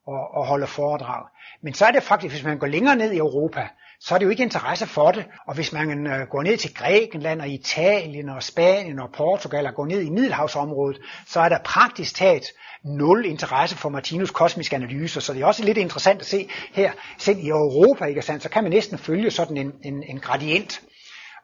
[0.06, 1.24] og, og holde foredrag.
[1.62, 3.68] Men så er det faktisk, hvis man går længere ned i Europa,
[4.04, 5.24] så er det jo ikke interesse for det.
[5.46, 9.74] Og hvis man øh, går ned til Grækenland og Italien og Spanien og Portugal og
[9.74, 12.46] går ned i Middelhavsområdet, så er der praktisk talt
[12.84, 15.20] nul interesse for Martinus kosmiske analyser.
[15.20, 18.48] Så det er også lidt interessant at se her, selv i Europa, ikke sandt, så
[18.48, 20.80] kan man næsten følge sådan en, en, en gradient.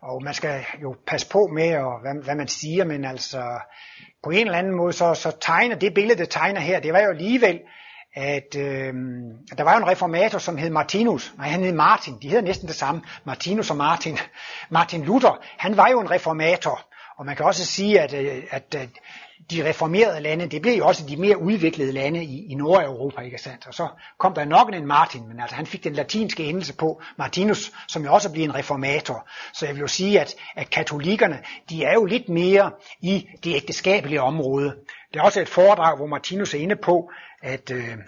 [0.02, 3.42] Og man skal jo passe på med, og hvad, hvad man siger, men altså
[4.24, 7.00] på en eller anden måde, så, så tegner det billede, det tegner her, det var
[7.00, 7.60] jo alligevel,
[8.18, 8.94] at øh,
[9.58, 11.34] der var jo en reformator, som hed Martinus.
[11.36, 12.18] Nej, han hed Martin.
[12.22, 13.02] De hedder næsten det samme.
[13.24, 14.18] Martinus og Martin.
[14.70, 16.80] Martin Luther, han var jo en reformator.
[17.16, 18.88] Og man kan også sige, at, øh, at, at
[19.50, 23.38] de reformerede lande, det blev jo også de mere udviklede lande i, i Nordeuropa, ikke
[23.38, 23.66] sandt?
[23.66, 23.88] Og så
[24.18, 28.04] kom der nok en Martin, men altså han fik den latinske endelse på Martinus, som
[28.04, 29.28] jo også blev en reformator.
[29.52, 31.38] Så jeg vil jo sige, at, at katolikkerne,
[31.70, 34.76] de er jo lidt mere i det ægteskabelige område.
[35.14, 37.10] Der er også et foredrag, hvor Martinus er inde på,
[37.42, 37.98] at, øh,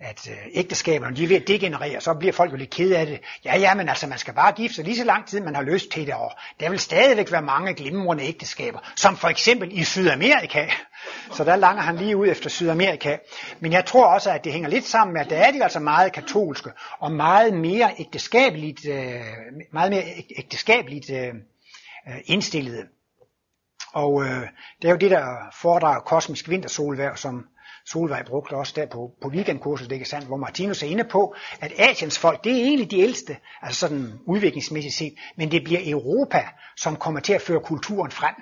[0.00, 3.06] at øh, ægteskaberne de er ved at degenerere, så bliver folk jo lidt ked af
[3.06, 3.20] det.
[3.44, 5.62] Ja, ja, men altså, man skal bare gifte sig lige så lang tid, man har
[5.62, 9.84] lyst til det, og der vil stadigvæk være mange glimrende ægteskaber, som for eksempel i
[9.84, 10.66] Sydamerika.
[11.32, 13.16] Så der langer han lige ud efter Sydamerika.
[13.60, 15.80] Men jeg tror også, at det hænger lidt sammen med, at der er de altså
[15.80, 19.20] meget katolske, og meget mere ægteskabeligt, øh,
[19.72, 20.04] meget mere
[20.38, 21.28] ægteskabeligt øh,
[22.08, 22.86] øh indstillede.
[23.92, 24.48] Og øh,
[24.82, 25.26] det er jo det der
[25.62, 27.46] foredrag kosmisk vintersolvær, som
[27.86, 31.34] Solvej brugte også der på, på weekendkurset, det er sandt, hvor Martinus er inde på,
[31.60, 35.80] at Asiens folk, det er egentlig de ældste, altså sådan udviklingsmæssigt set, men det bliver
[35.84, 36.42] Europa,
[36.76, 38.34] som kommer til at føre kulturen frem.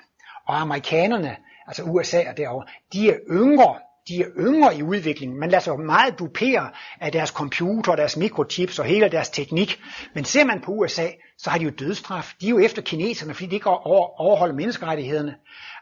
[0.46, 1.36] Og amerikanerne,
[1.66, 3.74] altså USA og derovre, de er yngre,
[4.08, 5.40] de er yngre i udviklingen.
[5.40, 6.70] Man lader sig meget dupere
[7.00, 9.80] af deres computer, deres mikrochips og hele deres teknik.
[10.14, 11.06] Men ser man på USA,
[11.38, 12.34] så har de jo dødstraf.
[12.40, 15.34] De er jo efter kineserne, fordi de ikke overholder menneskerettighederne.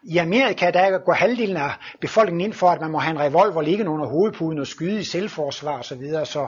[0.02, 1.70] I Amerika der går halvdelen af
[2.00, 5.04] befolkningen ind for, at man må have en revolver liggende under hovedpuden og skyde i
[5.04, 5.82] selvforsvar osv.
[5.82, 6.26] Så, videre.
[6.26, 6.46] så,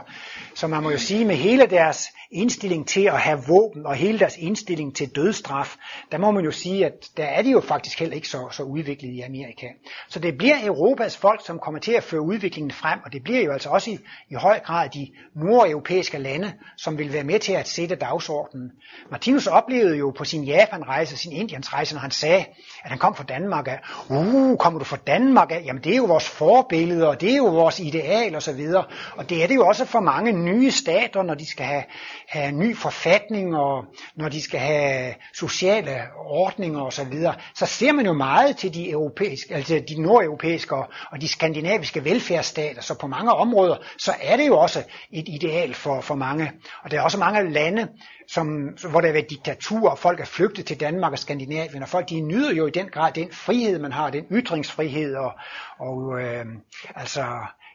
[0.55, 4.19] så man må jo sige, med hele deres indstilling til at have våben og hele
[4.19, 5.77] deres indstilling til dødstraf,
[6.13, 8.63] der må man jo sige, at der er de jo faktisk heller ikke så, så
[8.63, 9.67] udviklet i Amerika.
[10.09, 13.45] Så det bliver Europas folk, som kommer til at føre udviklingen frem, og det bliver
[13.45, 13.99] jo altså også i,
[14.31, 18.73] i høj grad de nordeuropæiske lande, som vil være med til at sætte dagsordenen.
[19.11, 22.45] Martinus oplevede jo på sin Japan-rejse, sin Indians-rejse, når han sagde,
[22.85, 23.78] at han kom fra Danmark, Danmark af.
[24.09, 25.62] Uh, kommer du fra Danmark af?
[25.66, 28.61] Jamen det er jo vores forbilleder, og det er jo vores ideal osv.
[28.74, 28.84] Og,
[29.16, 31.84] og det er det jo også for mange nye stater, når de skal have,
[32.28, 33.84] have ny forfatning, og
[34.16, 37.03] når de skal have sociale ordninger osv.
[37.03, 37.34] Så, videre.
[37.55, 42.05] så ser man jo meget til de europæiske, altså de nordeuropæiske og, og de skandinaviske
[42.05, 42.82] velfærdsstater.
[42.82, 44.82] Så på mange områder, så er det jo også
[45.12, 46.53] et ideal for, for mange.
[46.84, 47.88] Og der er også mange lande,
[48.29, 48.47] som,
[48.91, 52.09] hvor der har været diktatur, og folk er flygtet til Danmark og Skandinavien, og folk
[52.09, 55.33] de nyder jo i den grad den frihed, man har, den ytringsfrihed, og,
[55.79, 56.47] og øh,
[56.95, 57.25] altså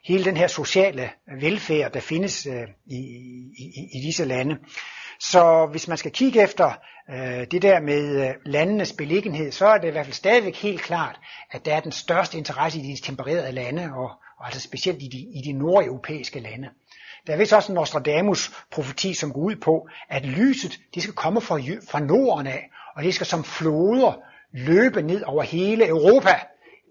[0.05, 1.09] hele den her sociale
[1.41, 2.97] velfærd, der findes øh, i,
[3.57, 4.57] i, i disse lande.
[5.19, 6.71] Så hvis man skal kigge efter
[7.09, 10.81] øh, det der med øh, landenes beliggenhed, så er det i hvert fald stadigvæk helt
[10.81, 11.19] klart,
[11.51, 15.07] at der er den største interesse i de tempererede lande, og, og altså specielt i
[15.07, 16.69] de, i de nordeuropæiske lande.
[17.27, 21.15] Der er vist også en Nostradamus profeti, som går ud på, at lyset det skal
[21.15, 21.55] komme fra,
[21.91, 24.13] fra Norden af, og det skal som floder
[24.51, 26.39] løbe ned over hele Europa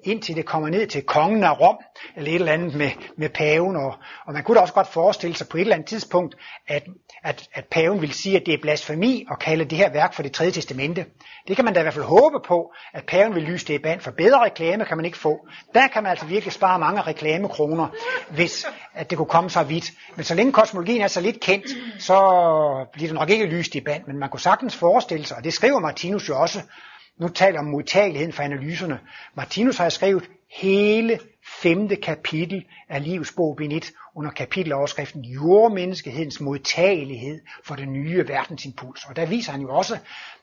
[0.06, 1.76] indtil det kommer ned til kongen af Rom,
[2.16, 3.76] eller et eller andet med, med paven.
[3.76, 3.94] Og,
[4.26, 6.34] og man kunne da også godt forestille sig på et eller andet tidspunkt,
[6.68, 6.84] at,
[7.24, 10.22] at, at paven vil sige, at det er blasfemi at kalde det her værk for
[10.22, 11.04] det tredje testamente.
[11.48, 13.78] Det kan man da i hvert fald håbe på, at paven vil lyse det i
[13.78, 15.48] band, for bedre reklame kan man ikke få.
[15.74, 17.88] Der kan man altså virkelig spare mange reklamekroner,
[18.30, 19.92] hvis at det kunne komme så vidt.
[20.16, 21.66] Men så længe kosmologien er så lidt kendt,
[21.98, 22.16] så
[22.92, 25.52] bliver det nok ikke lyst i band, men man kunne sagtens forestille sig, og det
[25.52, 26.62] skriver Martinus jo også,
[27.20, 29.00] nu taler om modtageligheden for analyserne.
[29.34, 31.18] Martinus har skrevet hele
[31.62, 39.04] femte kapitel af livets bog, bind 1, under kapiteloverskriften Jordmenneskehedens modtagelighed for den nye verdensimpuls.
[39.04, 39.98] Og der viser han jo også,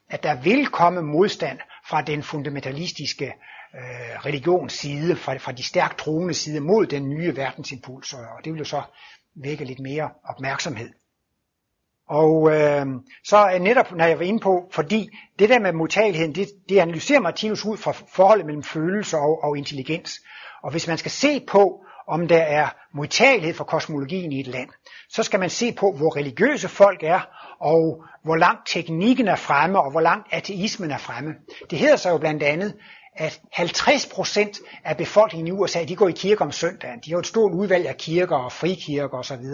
[0.10, 1.60] at der vil komme modstand
[1.90, 3.26] fra den fundamentalistiske
[3.76, 8.14] øh, religions side, fra, fra de stærkt troende side mod den nye verdensimpuls.
[8.14, 8.82] Og det vil jo så
[9.36, 10.90] vække lidt mere opmærksomhed.
[12.10, 12.86] Og øh,
[13.24, 16.80] så er netop, når jeg var inde på, fordi det der med modtageligheden, det, det
[16.80, 20.20] analyserer Martinus ud fra forholdet mellem følelse og, og intelligens.
[20.64, 24.70] Og hvis man skal se på, om der er modtagelighed for kosmologien i et land,
[25.10, 27.20] så skal man se på, hvor religiøse folk er,
[27.60, 31.36] og hvor langt teknikken er fremme, og hvor langt ateismen er fremme.
[31.70, 32.74] Det hedder sig jo blandt andet,
[33.16, 37.00] at 50% af befolkningen i USA, de går i kirke om søndagen.
[37.06, 39.46] De har et stort udvalg af kirker og frikirker osv.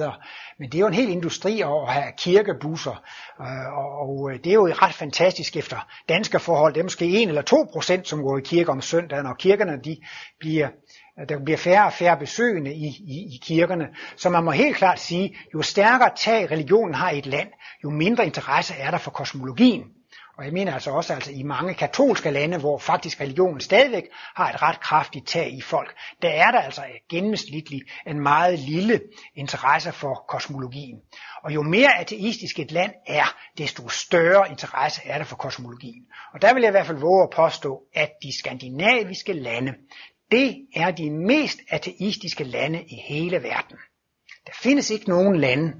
[0.59, 3.03] Men det er jo en hel industri at have kirkebusser,
[3.41, 6.73] øh, og øh, det er jo ret fantastisk efter danske forhold.
[6.73, 9.97] Det er måske 1 eller 2%, som går i kirke om søndagen, og kirkerne de
[10.39, 10.67] bliver
[11.29, 13.87] der bliver færre og færre besøgende i, i, i kirkerne.
[14.15, 17.49] Så man må helt klart sige, jo stærkere tag religionen har i et land,
[17.83, 19.83] jo mindre interesse er der for kosmologien.
[20.39, 24.03] Og jeg mener altså også altså i mange katolske lande, hvor faktisk religionen stadigvæk
[24.35, 29.01] har et ret kraftigt tag i folk, der er der altså gennemsnitligt en meget lille
[29.35, 30.99] interesse for kosmologien.
[31.43, 36.03] Og jo mere ateistisk et land er, desto større interesse er der for kosmologien.
[36.33, 39.73] Og der vil jeg i hvert fald våge at påstå, at de skandinaviske lande,
[40.31, 43.77] det er de mest ateistiske lande i hele verden.
[44.45, 45.73] Der findes ikke nogen lande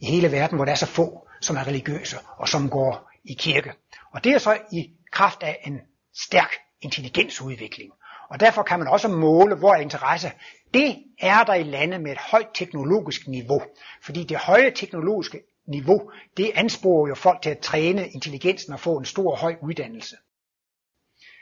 [0.00, 3.34] i hele verden, hvor der er så få, som er religiøse og som går i
[3.38, 3.72] kirke.
[4.14, 5.80] Og det er så i kraft af en
[6.14, 7.92] stærk intelligensudvikling.
[8.30, 10.32] Og derfor kan man også måle, hvor er interesse.
[10.74, 13.62] Det er der i lande med et højt teknologisk niveau.
[14.02, 18.96] Fordi det høje teknologiske niveau, det ansporer jo folk til at træne intelligensen og få
[18.96, 20.16] en stor og høj uddannelse.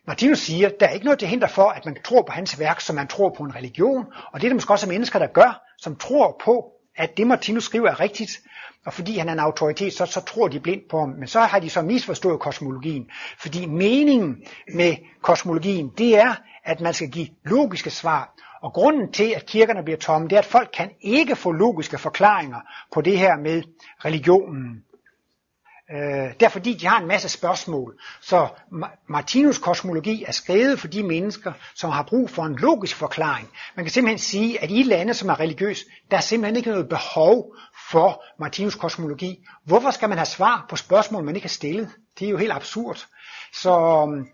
[0.07, 2.59] Martinus siger, at der er ikke noget til hinder for, at man tror på hans
[2.59, 5.27] værk, som man tror på en religion, og det er der måske også mennesker, der
[5.27, 8.31] gør, som tror på, at det Martinus skriver er rigtigt,
[8.87, 11.09] og fordi han er en autoritet, så, så tror de blindt på ham.
[11.09, 13.11] Men så har de så misforstået kosmologien.
[13.39, 14.43] Fordi meningen
[14.75, 18.35] med kosmologien, det er, at man skal give logiske svar.
[18.63, 21.99] Og grunden til, at kirkerne bliver tomme, det er, at folk kan ikke få logiske
[21.99, 22.61] forklaringer
[22.93, 23.63] på det her med
[24.05, 24.85] religionen.
[25.93, 28.01] Øh, det er fordi, de har en masse spørgsmål.
[28.21, 28.49] Så
[29.09, 33.49] Martinus kosmologi er skrevet for de mennesker, som har brug for en logisk forklaring.
[33.77, 36.89] Man kan simpelthen sige, at i lande, som er religiøse, der er simpelthen ikke noget
[36.89, 37.57] behov
[37.93, 39.45] for Martinus kosmologi.
[39.65, 41.89] Hvorfor skal man have svar på spørgsmål, man ikke har stillet?
[42.19, 43.07] Det er jo helt absurd.
[43.53, 43.73] Så
[44.09, 44.27] øhm,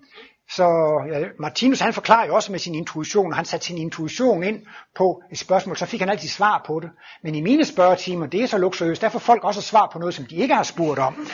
[0.50, 0.64] så
[1.12, 4.60] ja, Martinus han forklarer jo også med sin intuition, han satte sin intuition ind
[4.96, 6.90] på et spørgsmål, så fik han altid svar på det.
[7.22, 10.14] Men i mine spørgetimer, det er så luksuriøst, der får folk også svar på noget,
[10.14, 11.28] som de ikke har spurgt om.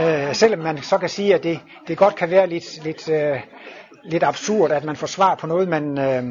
[0.00, 3.40] Øh, selvom man så kan sige, at det, det godt kan være lidt, lidt, øh,
[4.04, 6.24] lidt absurd, at man får svar på noget, man, øh,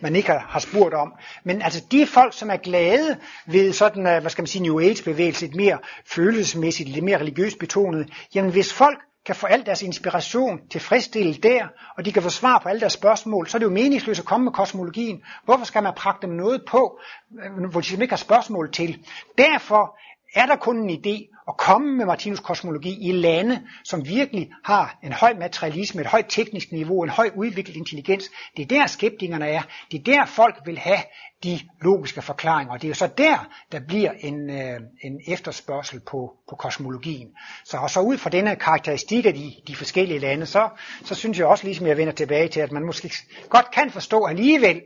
[0.00, 1.12] man ikke har, har spurgt om.
[1.44, 3.16] Men altså de folk, som er glade
[3.46, 7.58] ved sådan, øh, hvad skal man sige, New Age-bevægelse, lidt mere følelsesmæssigt, lidt mere religiøst
[7.58, 11.66] betonet, jamen hvis folk kan få al deres inspiration tilfredsstillet der,
[11.96, 14.26] og de kan få svar på alle deres spørgsmål, så er det jo meningsløst at
[14.26, 15.22] komme med kosmologien.
[15.44, 17.00] Hvorfor skal man pragte dem noget på,
[17.44, 18.98] øh, hvor de ikke har spørgsmål til?
[19.38, 19.98] Derfor
[20.34, 24.98] er der kun en idé at komme med Martinus kosmologi i lande, som virkelig har
[25.02, 28.30] en høj materialisme, et højt teknisk niveau, en høj udviklet intelligens.
[28.56, 29.62] Det er der skeptikerne er.
[29.92, 30.98] Det er der folk vil have
[31.44, 32.72] de logiske forklaringer.
[32.72, 37.28] Og det er jo så der, der bliver en, øh, en efterspørgsel på, på kosmologien.
[37.64, 40.68] Så, og så ud fra denne karakteristik af de, de forskellige lande, så,
[41.04, 43.12] så synes jeg også, ligesom jeg vender tilbage til, at man måske
[43.48, 44.82] godt kan forstå alligevel,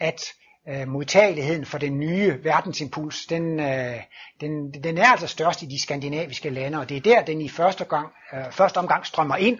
[0.00, 0.20] at
[0.68, 3.96] øh, modtageligheden for den nye verdensimpuls, den, øh,
[4.40, 7.48] den, den er altså størst i de skandinaviske lande, og det er der, den i
[7.48, 9.58] første, gang, øh, første omgang strømmer ind.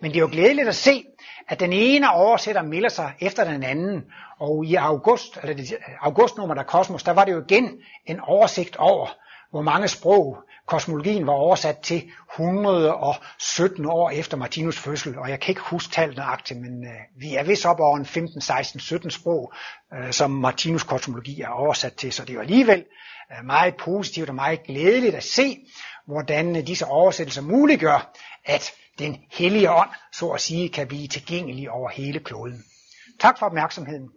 [0.00, 1.04] Men det er jo glædeligt at se,
[1.48, 4.04] at den ene oversætter melder sig efter den anden,
[4.40, 8.76] og i august, eller det, augustnummer af Kosmos, der var det jo igen en oversigt
[8.76, 9.06] over,
[9.50, 10.38] hvor mange sprog
[10.68, 16.16] kosmologien var oversat til 117 år efter Martinus fødsel, og jeg kan ikke huske tallet
[16.16, 19.52] nøjagtigt, men øh, vi er vist op over en 15, 16, 17 sprog,
[19.94, 22.84] øh, som Martinus kosmologi er oversat til, så det er alligevel
[23.32, 25.58] øh, meget positivt og meget glædeligt at se,
[26.06, 28.12] hvordan øh, disse oversættelser muliggør,
[28.44, 32.64] at den hellige ånd, så at sige, kan blive tilgængelig over hele kloden.
[33.20, 34.08] Tak for opmærksomheden.